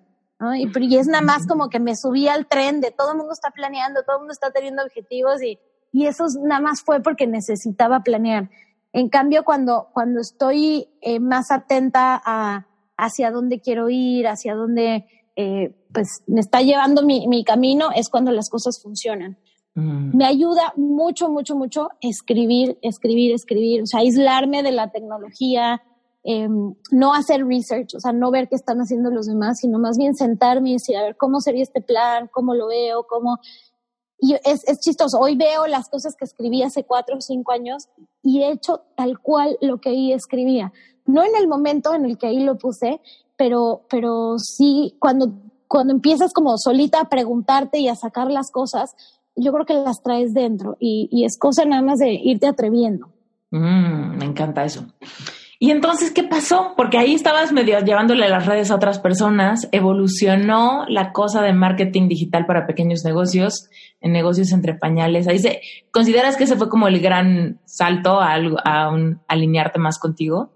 [0.56, 3.50] Y, es nada más como que me subí al tren de todo el mundo está
[3.50, 5.58] planeando, todo el mundo está teniendo objetivos y,
[5.92, 8.48] y eso nada más fue porque necesitaba planear.
[8.94, 12.66] En cambio, cuando, cuando estoy eh, más atenta a
[13.00, 18.08] hacia dónde quiero ir, hacia dónde eh, pues me está llevando mi, mi, camino, es
[18.08, 19.38] cuando las cosas funcionan.
[19.74, 20.16] Mm.
[20.16, 25.82] Me ayuda mucho, mucho, mucho escribir, escribir, escribir, o sea, aislarme de la tecnología,
[26.22, 29.96] Em, no hacer research, o sea, no ver qué están haciendo los demás, sino más
[29.96, 32.28] bien sentarme y decir, a ver, ¿cómo sería este plan?
[32.30, 33.06] ¿Cómo lo veo?
[33.08, 33.38] ¿Cómo?
[34.18, 35.18] Y es, es chistoso.
[35.18, 37.88] Hoy veo las cosas que escribí hace cuatro o cinco años
[38.22, 40.74] y he hecho tal cual lo que ahí escribía.
[41.06, 43.00] No en el momento en el que ahí lo puse,
[43.36, 45.32] pero, pero sí cuando,
[45.70, 48.96] cuando empiezas como solita a preguntarte y a sacar las cosas,
[49.36, 53.06] yo creo que las traes dentro y, y es cosa nada más de irte atreviendo.
[53.52, 54.84] Mm, me encanta eso.
[55.60, 56.72] Y entonces, ¿qué pasó?
[56.76, 62.08] Porque ahí estabas medio llevándole las redes a otras personas, evolucionó la cosa de marketing
[62.08, 63.68] digital para pequeños negocios,
[64.00, 65.28] en negocios entre pañales.
[65.28, 65.60] Ahí se,
[65.92, 70.50] ¿consideras que ese fue como el gran salto a, a un, alinearte más contigo?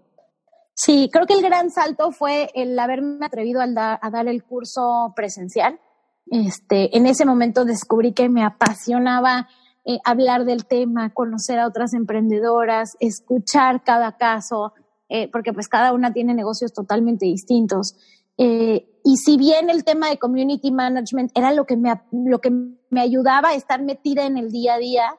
[0.74, 3.66] Sí, creo que el gran salto fue el haberme atrevido a,
[4.10, 5.78] dar el curso presencial.
[6.26, 9.48] Este, en ese momento descubrí que me apasionaba
[9.84, 14.72] eh, hablar del tema, conocer a otras emprendedoras, escuchar cada caso,
[15.08, 17.94] eh, porque pues cada una tiene negocios totalmente distintos.
[18.36, 22.50] Eh, y si bien el tema de community management era lo que me, lo que
[22.50, 25.16] me ayudaba a estar metida en el día a día,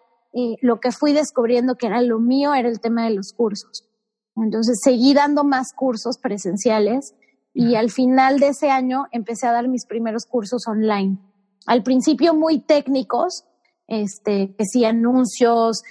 [0.61, 3.87] lo que fui descubriendo que era lo mío era el tema de los cursos.
[4.35, 7.13] Entonces seguí dando más cursos presenciales
[7.53, 11.17] y al final de ese año empecé a dar mis primeros cursos online.
[11.65, 13.45] Al principio muy técnicos,
[13.87, 15.83] este, que sí, anuncios,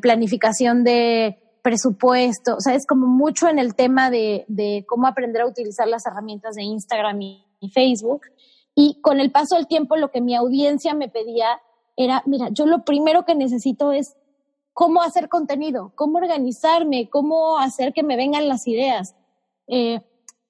[0.00, 5.40] planificación de presupuesto, o sea, es como mucho en el tema de, de cómo aprender
[5.40, 7.40] a utilizar las herramientas de Instagram y,
[7.72, 8.26] Facebook.
[8.74, 11.46] Y con el paso del tiempo, lo que mi audiencia me pedía
[11.96, 14.14] era, mira, yo lo primero que necesito es
[14.74, 19.14] cómo hacer contenido, cómo organizarme, cómo hacer que me vengan las ideas.
[19.68, 20.00] Eh,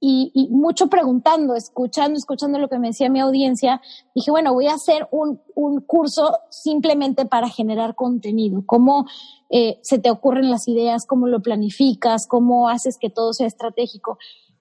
[0.07, 3.81] y, mucho preguntando, escuchando, escuchando lo que me decía mi audiencia,
[4.15, 9.07] dije, bueno, voy a hacer un, un curso simplemente para generar contenido, cómo
[9.49, 14.19] eh, se te ocurren las ideas, cómo lo planificas, cómo haces que todo sea estratégico.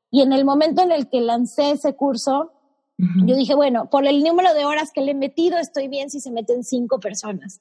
[0.10, 2.52] Y en el momento en el que lancé ese curso,
[3.26, 6.22] yo dije, bueno, por el número de horas que le he metido, estoy bien si
[6.22, 7.60] se meten cinco personas.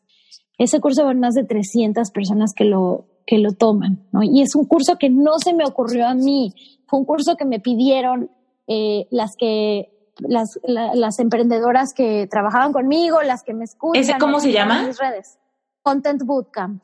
[0.59, 4.23] Ese curso van más de 300 personas que lo, que lo toman, ¿no?
[4.23, 6.55] Y es un curso que no se me ocurrió a mí,
[6.87, 8.31] fue un curso que me pidieron
[8.67, 14.03] eh, las que las, las emprendedoras que trabajaban conmigo, las que me escuchan.
[14.03, 14.81] ¿Ese cómo se llama?
[14.81, 15.39] En mis redes.
[15.83, 16.83] Content Bootcamp.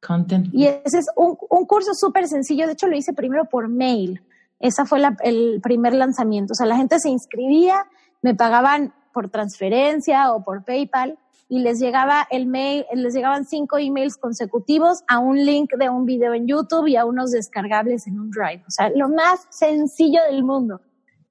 [0.00, 0.48] Content.
[0.52, 2.66] Y ese es un, un curso súper sencillo.
[2.66, 4.22] De hecho, lo hice primero por mail.
[4.60, 6.52] Esa fue la, el primer lanzamiento.
[6.52, 7.86] O sea, la gente se inscribía,
[8.22, 13.78] me pagaban por transferencia o por PayPal y les llegaba el mail, les llegaban cinco
[13.78, 18.20] emails consecutivos a un link de un video en YouTube y a unos descargables en
[18.20, 18.62] un Drive.
[18.66, 20.82] O sea, lo más sencillo del mundo.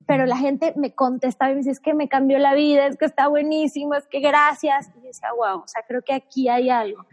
[0.07, 2.97] Pero la gente me contestaba y me decía, es que me cambió la vida, es
[2.97, 4.87] que está buenísimo, es que gracias.
[4.95, 7.05] Y yo decía, wow, o sea, creo que aquí hay algo.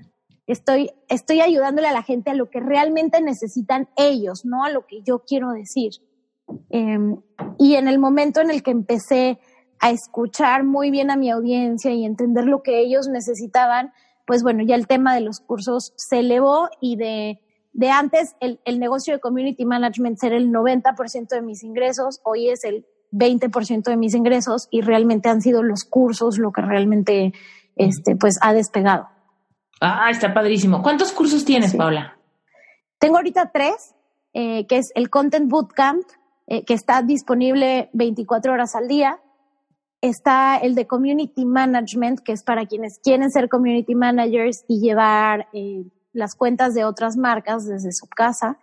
[0.46, 4.86] Estoy, estoy ayudándole a la gente a lo que realmente necesitan ellos, no a lo
[4.86, 5.92] que yo quiero decir.
[6.70, 7.20] Em,
[7.58, 9.40] y en el momento en el que empecé
[9.84, 13.92] a escuchar muy bien a mi audiencia y entender lo que ellos necesitaban,
[14.26, 17.42] pues bueno, ya el tema de los cursos se elevó y de,
[17.74, 22.48] de antes el, el negocio de community management ser el 90% de mis ingresos, hoy
[22.48, 27.34] es el 20% de mis ingresos y realmente han sido los cursos lo que realmente
[27.76, 29.10] este, pues ha despegado.
[29.82, 30.80] Ah, está padrísimo.
[30.80, 32.16] ¿Cuántos cursos tienes, Paula?
[32.98, 33.94] Tengo ahorita tres,
[34.32, 36.06] eh, que es el Content Bootcamp,
[36.46, 39.20] eh, que está disponible 24 horas al día
[40.08, 45.48] está el de Community Management, que es para quienes quieren ser Community Managers y llevar
[45.54, 48.58] eh, las cuentas de otras marcas desde su casa.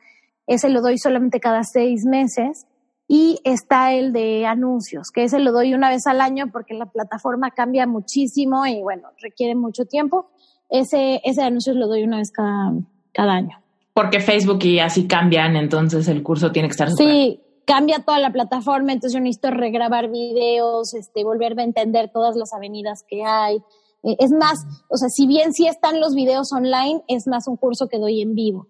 [0.45, 2.67] Ese lo doy solamente cada seis meses.
[3.07, 6.85] Y está el de anuncios, que ese lo doy una vez al año porque la
[6.85, 10.29] plataforma cambia muchísimo y bueno, requiere mucho tiempo.
[10.69, 12.71] Ese, ese de anuncios lo doy una vez cada,
[13.11, 13.59] cada año.
[13.93, 16.89] Porque Facebook y así cambian, entonces el curso tiene que estar.
[16.91, 22.35] Sí, cambia toda la plataforma, entonces yo necesito regrabar videos, este, volver a entender todas
[22.35, 23.57] las avenidas que hay.
[24.03, 24.59] Eh, es más,
[24.89, 28.21] o sea, si bien sí están los videos online, es más un curso que doy
[28.21, 28.67] en vivo.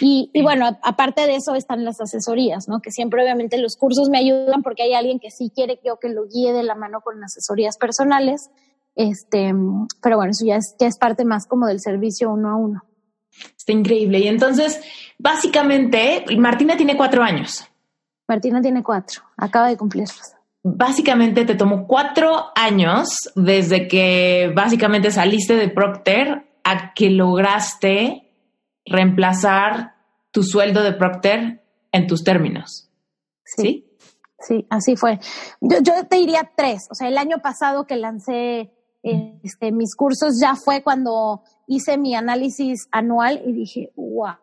[0.00, 2.80] Y, y bueno, aparte de eso están las asesorías, ¿no?
[2.80, 5.98] Que siempre obviamente los cursos me ayudan porque hay alguien que sí quiere que yo
[5.98, 8.50] que lo guíe de la mano con asesorías personales.
[8.94, 9.52] Este,
[10.02, 12.82] pero bueno, eso ya es, ya es parte más como del servicio uno a uno.
[13.56, 14.18] Está increíble.
[14.18, 14.80] Y entonces,
[15.18, 17.64] básicamente, Martina tiene cuatro años.
[18.28, 20.34] Martina tiene cuatro, acaba de cumplirlos.
[20.62, 28.30] Básicamente te tomó cuatro años desde que básicamente saliste de Procter a que lograste
[28.84, 29.94] reemplazar
[30.30, 32.90] tu sueldo de Procter en tus términos.
[33.44, 33.84] Sí.
[34.40, 34.66] ¿Sí?
[34.70, 35.18] así fue.
[35.60, 36.86] Yo, yo, te diría tres.
[36.90, 38.70] O sea, el año pasado que lancé
[39.02, 44.36] este, mis cursos ya fue cuando hice mi análisis anual y dije, wow,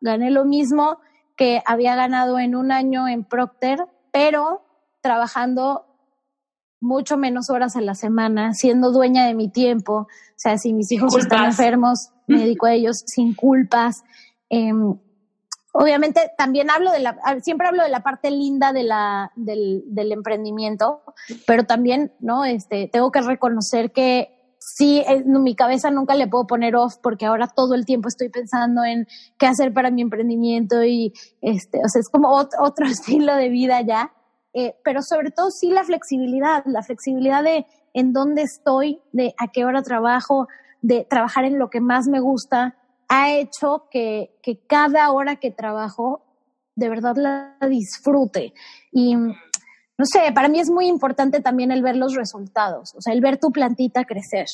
[0.00, 0.98] gané lo mismo
[1.42, 4.62] que había ganado en un año en Procter, pero
[5.00, 5.86] trabajando
[6.80, 9.92] mucho menos horas a la semana, siendo dueña de mi tiempo.
[9.92, 14.04] O sea, si mis hijos están enfermos, me dedico a ellos sin culpas.
[14.50, 14.96] Em,
[15.72, 20.12] obviamente también hablo de la, siempre hablo de la parte linda de la, del, del
[20.12, 21.02] emprendimiento,
[21.44, 22.44] pero también, ¿no?
[22.44, 24.41] Este, tengo que reconocer que
[24.74, 28.84] sí, mi cabeza nunca le puedo poner off porque ahora todo el tiempo estoy pensando
[28.84, 29.06] en
[29.38, 33.80] qué hacer para mi emprendimiento y este, o sea, es como otro, estilo de vida
[33.82, 34.12] ya.
[34.54, 39.48] Eh, pero sobre todo sí la flexibilidad, la flexibilidad de en dónde estoy, de a
[39.48, 40.48] qué hora trabajo,
[40.82, 42.76] de trabajar en lo que más me gusta,
[43.08, 46.22] ha hecho que, que cada hora que trabajo
[46.74, 48.54] de verdad la disfrute.
[48.90, 49.16] Y
[50.02, 53.20] no sé, para mí es muy importante también el ver los resultados, o sea, el
[53.20, 54.46] ver tu plantita crecer.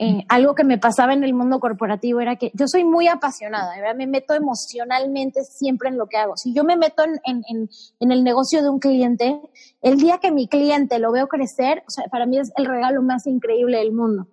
[0.00, 3.72] Eh, algo que me pasaba en el mundo corporativo era que yo soy muy apasionada,
[3.94, 6.36] me meto emocionalmente siempre en lo que hago.
[6.36, 7.68] Si yo me meto en, en,
[8.00, 9.40] en, el negocio de un cliente,
[9.80, 13.00] el día que mi cliente lo veo crecer, o sea, para mí es el regalo
[13.00, 14.26] más increíble del mundo.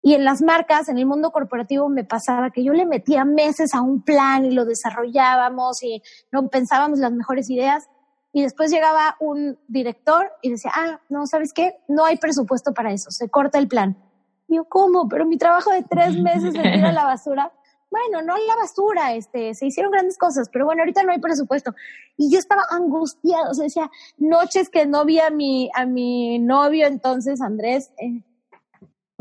[0.00, 3.74] Y en las marcas, en el mundo corporativo, me pasaba que yo le metía meses
[3.74, 7.88] a un plan y lo desarrollábamos y no pensábamos las mejores ideas
[8.32, 11.76] y después llegaba un director y decía, ah, no, ¿sabes qué?
[11.88, 13.96] No hay presupuesto para eso, se corta el plan.
[14.48, 15.08] Y yo, ¿cómo?
[15.08, 17.52] Pero mi trabajo de tres meses se tira a la basura.
[17.92, 21.74] Bueno, no la basura, este, se hicieron grandes cosas, pero bueno, ahorita no hay presupuesto.
[22.16, 26.38] Y yo estaba angustiada, o sea, decía, noches que no vi a mi, a mi
[26.38, 28.22] novio entonces, Andrés, eh,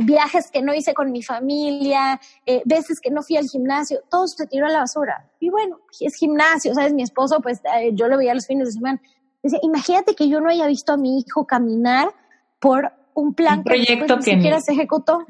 [0.03, 4.27] viajes que no hice con mi familia, eh, veces que no fui al gimnasio, todo
[4.27, 5.29] se tiró a la basura.
[5.39, 6.93] Y bueno, es gimnasio, ¿sabes?
[6.93, 9.01] Mi esposo, pues eh, yo lo veía los fines de semana.
[9.43, 12.13] Decía, imagínate que yo no haya visto a mi hijo caminar
[12.59, 15.25] por un plan que ni siquiera se ejecutó.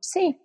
[0.00, 0.40] Sí.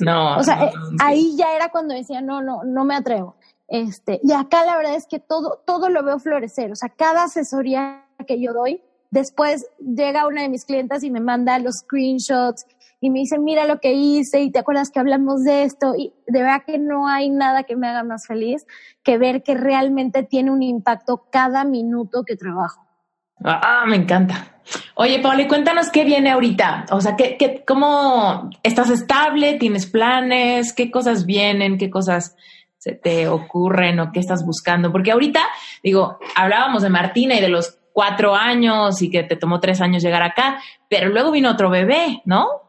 [0.00, 0.38] No.
[0.38, 3.36] O sea, eh, ahí ya era cuando decía, no, no, no me atrevo.
[3.68, 6.70] Este, y acá la verdad es que todo, todo lo veo florecer.
[6.70, 11.20] O sea, cada asesoría que yo doy, después llega una de mis clientas y me
[11.20, 12.66] manda los screenshots
[13.00, 16.12] y me dice, mira lo que hice y te acuerdas que hablamos de esto y
[16.26, 18.66] de verdad que no hay nada que me haga más feliz
[19.02, 22.86] que ver que realmente tiene un impacto cada minuto que trabajo.
[23.44, 24.60] Ah, me encanta.
[24.94, 26.86] Oye, Paula, cuéntanos qué viene ahorita.
[26.90, 29.54] O sea, ¿qué, qué, ¿cómo estás estable?
[29.54, 30.72] ¿Tienes planes?
[30.72, 31.78] ¿Qué cosas vienen?
[31.78, 32.34] ¿Qué cosas
[32.78, 34.90] se te ocurren o qué estás buscando?
[34.90, 35.42] Porque ahorita,
[35.82, 40.02] digo, hablábamos de Martina y de los cuatro años y que te tomó tres años
[40.02, 42.65] llegar acá, pero luego vino otro bebé, ¿no?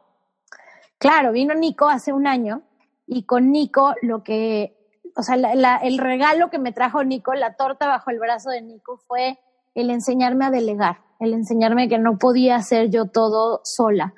[0.98, 2.64] Claro, vino Nico hace un año
[3.06, 4.76] y con Nico lo que,
[5.16, 8.98] o sea, el regalo que me trajo Nico, la torta bajo el brazo de Nico
[8.98, 9.40] fue
[9.76, 14.16] el enseñarme a delegar, el enseñarme que no podía hacer yo todo sola.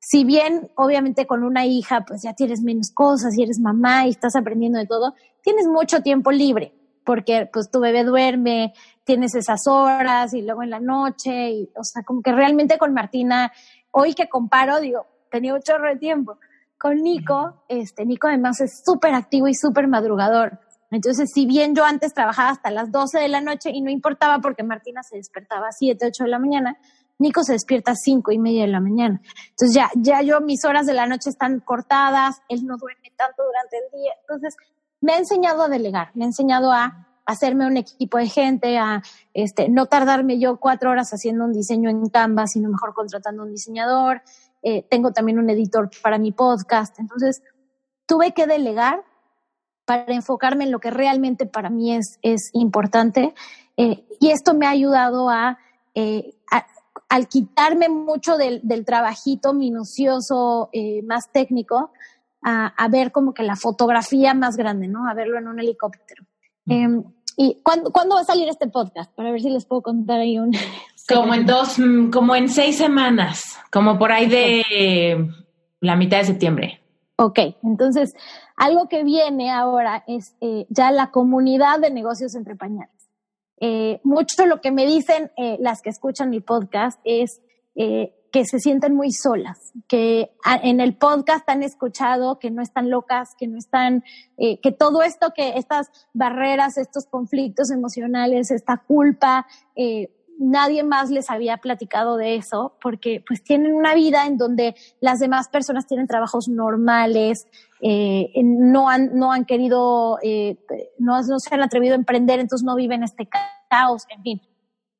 [0.00, 4.10] Si bien, obviamente, con una hija, pues ya tienes menos cosas y eres mamá y
[4.10, 6.74] estás aprendiendo de todo, tienes mucho tiempo libre,
[7.04, 8.74] porque pues tu bebé duerme,
[9.04, 12.92] tienes esas horas y luego en la noche, y, o sea, como que realmente con
[12.92, 13.52] Martina,
[13.92, 16.38] hoy que comparo, digo, tenía un chorro de tiempo.
[16.78, 20.60] Con Nico, este, Nico además es súper activo y súper madrugador.
[20.90, 24.40] Entonces, si bien yo antes trabajaba hasta las 12 de la noche y no importaba
[24.40, 26.78] porque Martina se despertaba a 7, 8 de la mañana,
[27.18, 29.20] Nico se despierta a 5 y media de la mañana.
[29.50, 33.42] Entonces ya, ya yo, mis horas de la noche están cortadas, él no duerme tanto
[33.44, 34.12] durante el día.
[34.20, 34.56] Entonces,
[35.00, 39.02] me ha enseñado a delegar, me ha enseñado a hacerme un equipo de gente, a
[39.34, 43.50] este, no tardarme yo cuatro horas haciendo un diseño en Canva, sino mejor contratando un
[43.50, 44.22] diseñador,
[44.62, 46.98] eh, tengo también un editor para mi podcast.
[46.98, 47.42] Entonces,
[48.06, 49.04] tuve que delegar
[49.84, 53.34] para enfocarme en lo que realmente para mí es, es importante.
[53.76, 55.58] Eh, y esto me ha ayudado a,
[55.94, 56.34] eh,
[57.08, 60.70] al quitarme mucho del, del trabajito minucioso,
[61.04, 61.92] más técnico,
[62.42, 65.08] a, a, ver como que la fotografía más grande, ¿no?
[65.08, 66.24] A verlo en un helicóptero.
[66.66, 67.04] Em,
[67.36, 69.12] ¿Y cuándo, cuándo va a salir este podcast?
[69.14, 70.52] Para ver si les puedo contar ahí un...
[71.08, 71.76] Como en dos,
[72.12, 75.28] como en seis semanas, como por ahí de
[75.80, 76.80] la mitad de septiembre.
[77.16, 78.14] Ok, entonces
[78.56, 82.94] algo que viene ahora es eh, ya la comunidad de negocios entre pañales.
[83.58, 87.40] Eh, mucho lo que me dicen eh, las que escuchan mi podcast es
[87.74, 90.30] que que se sienten muy solas, que
[90.62, 94.04] en el podcast han escuchado que no están locas, que no están,
[94.36, 101.10] eh, que todo esto, que estas barreras, estos conflictos emocionales, esta culpa, eh, nadie más
[101.10, 105.86] les había platicado de eso, porque pues tienen una vida en donde las demás personas
[105.86, 107.46] tienen trabajos normales,
[107.80, 110.58] eh, no, han, no han querido, eh,
[110.98, 113.28] no, no se han atrevido a emprender, entonces no viven este
[113.68, 114.42] caos, en fin.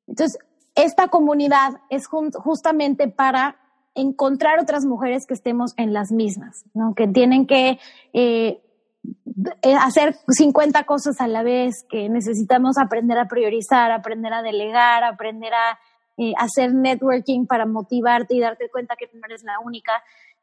[0.07, 0.39] Entonces,
[0.75, 3.57] esta comunidad es justamente para
[3.95, 6.95] encontrar otras mujeres que estemos en las mismas, ¿no?
[6.95, 7.79] que tienen que
[8.13, 8.63] eh,
[9.81, 15.53] hacer 50 cosas a la vez, que necesitamos aprender a priorizar, aprender a delegar, aprender
[15.53, 15.79] a
[16.19, 19.93] eh, hacer networking para motivarte y darte cuenta que no eres la única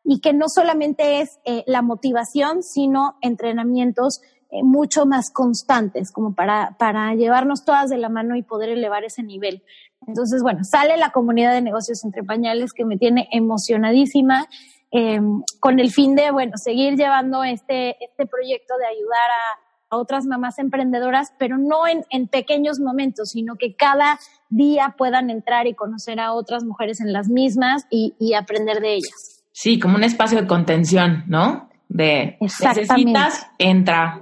[0.03, 4.21] y que no solamente es eh, la motivación, sino entrenamientos
[4.51, 9.03] eh, mucho más constantes, como para, para llevarnos todas de la mano y poder elevar
[9.03, 9.63] ese nivel.
[10.05, 14.47] Entonces, bueno, sale la comunidad de negocios entre pañales que me tiene emocionadísima
[14.93, 15.19] eh,
[15.59, 19.59] con el fin de, bueno, seguir llevando este, este proyecto de ayudar a,
[19.95, 24.17] otras mamás emprendedoras, pero no en, en, pequeños momentos, sino que cada
[24.49, 28.95] día puedan entrar y conocer a otras mujeres en las mismas y, y aprender de
[28.95, 29.43] ellas.
[29.51, 31.69] Sí, como un espacio de contención, ¿no?
[31.89, 34.19] De necesitas, entra,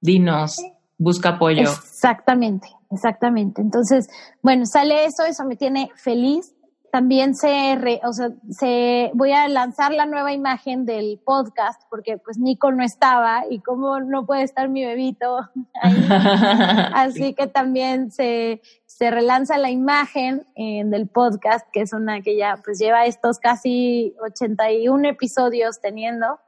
[0.00, 0.56] dinos,
[0.96, 1.60] busca apoyo.
[1.60, 3.60] Exactamente, exactamente.
[3.60, 4.08] Entonces,
[4.40, 6.54] bueno, sale eso, eso me tiene feliz.
[6.92, 12.36] También se, o sea, se, voy a lanzar la nueva imagen del podcast porque pues
[12.36, 15.38] Nico no estaba y como no puede estar mi bebito
[15.80, 15.94] ahí.
[16.92, 22.36] Así que también se, se relanza la imagen eh, del podcast, que es una que
[22.36, 26.40] ya pues lleva estos casi 81 episodios teniendo.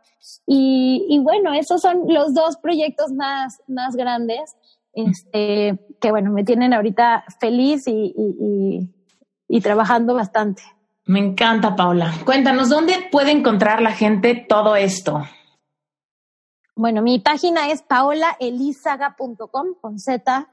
[0.46, 4.56] Y, y bueno, esos son los dos proyectos más, más grandes,
[4.92, 8.94] este, que bueno, me tienen ahorita feliz y, y, y
[9.60, 10.62] trabajando bastante.
[11.06, 12.12] Me encanta, Paula.
[12.24, 15.22] Cuéntanos, ¿dónde puede encontrar la gente todo esto?
[16.76, 20.48] Bueno, mi página es paolaelizaga.com con Z.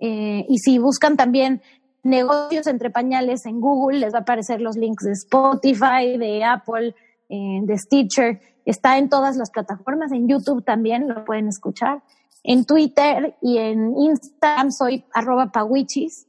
[0.00, 1.62] Eh, y si buscan también
[2.02, 6.94] negocios entre pañales en Google, les va a aparecer los links de Spotify, de Apple,
[7.28, 8.40] eh, de Stitcher.
[8.66, 12.02] Está en todas las plataformas, en YouTube también lo pueden escuchar.
[12.42, 16.26] En Twitter y en Instagram soy arroba pawichis,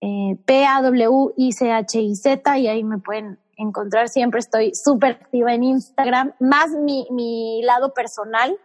[0.00, 0.98] eh, P-A-W-I-C-H-I-Z,
[2.58, 4.08] y ahí me pueden encontrar.
[4.08, 8.56] Siempre estoy súper activa en Instagram, más mi, mi lado personal.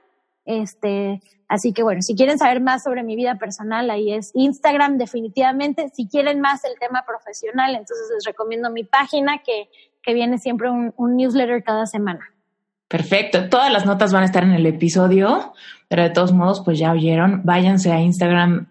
[0.45, 4.98] Este, así que bueno, si quieren saber más sobre mi vida personal, ahí es Instagram
[4.98, 5.90] definitivamente.
[5.94, 9.70] Si quieren más el tema profesional, entonces les recomiendo mi página que,
[10.02, 12.26] que viene siempre un, un newsletter cada semana.
[12.88, 13.48] Perfecto.
[13.48, 15.53] Todas las notas van a estar en el episodio,
[15.88, 18.68] pero de todos modos, pues ya oyeron, váyanse a Instagram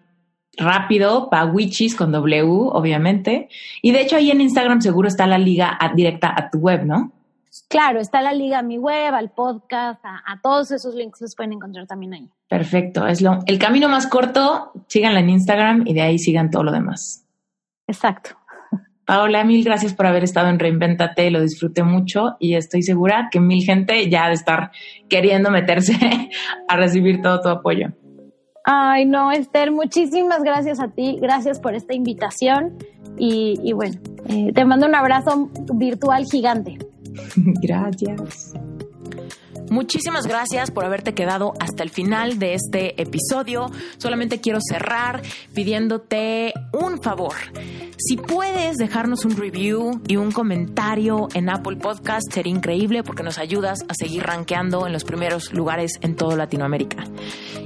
[0.57, 3.49] rápido, Pawichis con W, obviamente.
[3.81, 7.11] Y de hecho ahí en Instagram seguro está la liga directa a tu web, ¿no?
[7.67, 11.53] Claro, está la liga a mi web, al podcast, a, todos esos links los pueden
[11.53, 12.29] encontrar también ahí.
[12.47, 16.63] Perfecto, es lo, el camino más corto, síganla en Instagram y de ahí sigan todo
[16.63, 17.25] lo demás.
[17.87, 18.37] Exacto.
[19.05, 23.41] Paola, mil gracias por haber estado en Reinventate, lo disfruté mucho y estoy segura que
[23.41, 24.71] mil gente ya de estar
[25.09, 25.97] queriendo meterse
[26.69, 27.91] a recibir todo tu apoyo.
[28.63, 32.77] Ay, no, Esther, muchísimas gracias a ti, gracias por esta invitación
[33.17, 36.77] y, bueno, eh, te mando un abrazo virtual gigante.
[37.61, 38.53] gracias.
[39.71, 43.71] Muchísimas gracias por haberte quedado hasta el final de este episodio.
[43.99, 45.21] Solamente quiero cerrar
[45.53, 47.35] pidiéndote un favor.
[47.97, 53.37] Si puedes dejarnos un review y un comentario en Apple Podcast, sería increíble porque nos
[53.37, 57.05] ayudas a seguir rankeando en los primeros lugares en toda Latinoamérica.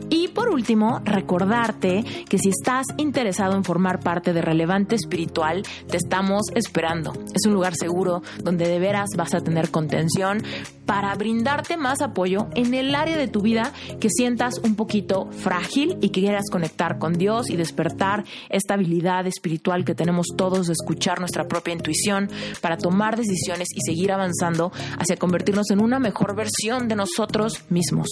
[0.09, 5.97] Y por último, recordarte que si estás interesado en formar parte de Relevante Espiritual, te
[5.97, 7.13] estamos esperando.
[7.33, 10.43] Es un lugar seguro donde de veras vas a tener contención
[10.85, 16.09] para brindarte apoyo en el área de tu vida que sientas un poquito frágil y
[16.09, 21.19] que quieras conectar con Dios y despertar esta habilidad espiritual que tenemos todos de escuchar
[21.19, 22.29] nuestra propia intuición
[22.61, 28.07] para tomar decisiones y seguir avanzando hacia convertirnos en una mejor versión de nosotros mismos.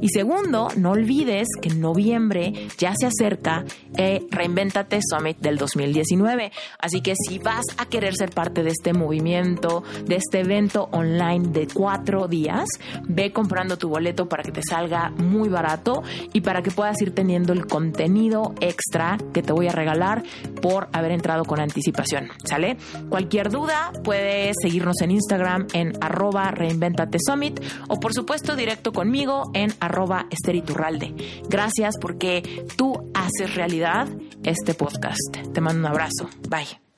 [0.00, 3.64] Y segundo, no olvides que en noviembre ya se acerca
[3.96, 6.52] eh, Reinventate Summit del 2019.
[6.78, 11.48] Así que si vas a querer ser parte de este movimiento, de este evento online
[11.48, 12.68] de cuatro días,
[13.08, 16.02] ve comprando tu boleto para que te salga muy barato
[16.32, 20.22] y para que puedas ir teniendo el contenido extra que te voy a regalar
[20.62, 22.28] por haber entrado con anticipación.
[22.44, 22.76] ¿Sale?
[23.08, 29.50] Cualquier duda puedes seguirnos en Instagram en arroba reinventate summit o por supuesto directo conmigo
[29.54, 31.14] en arroba esteriturralde.
[31.48, 34.08] Gracias porque tú haces realidad
[34.44, 35.36] este podcast.
[35.52, 36.28] Te mando un abrazo.
[36.48, 36.89] Bye.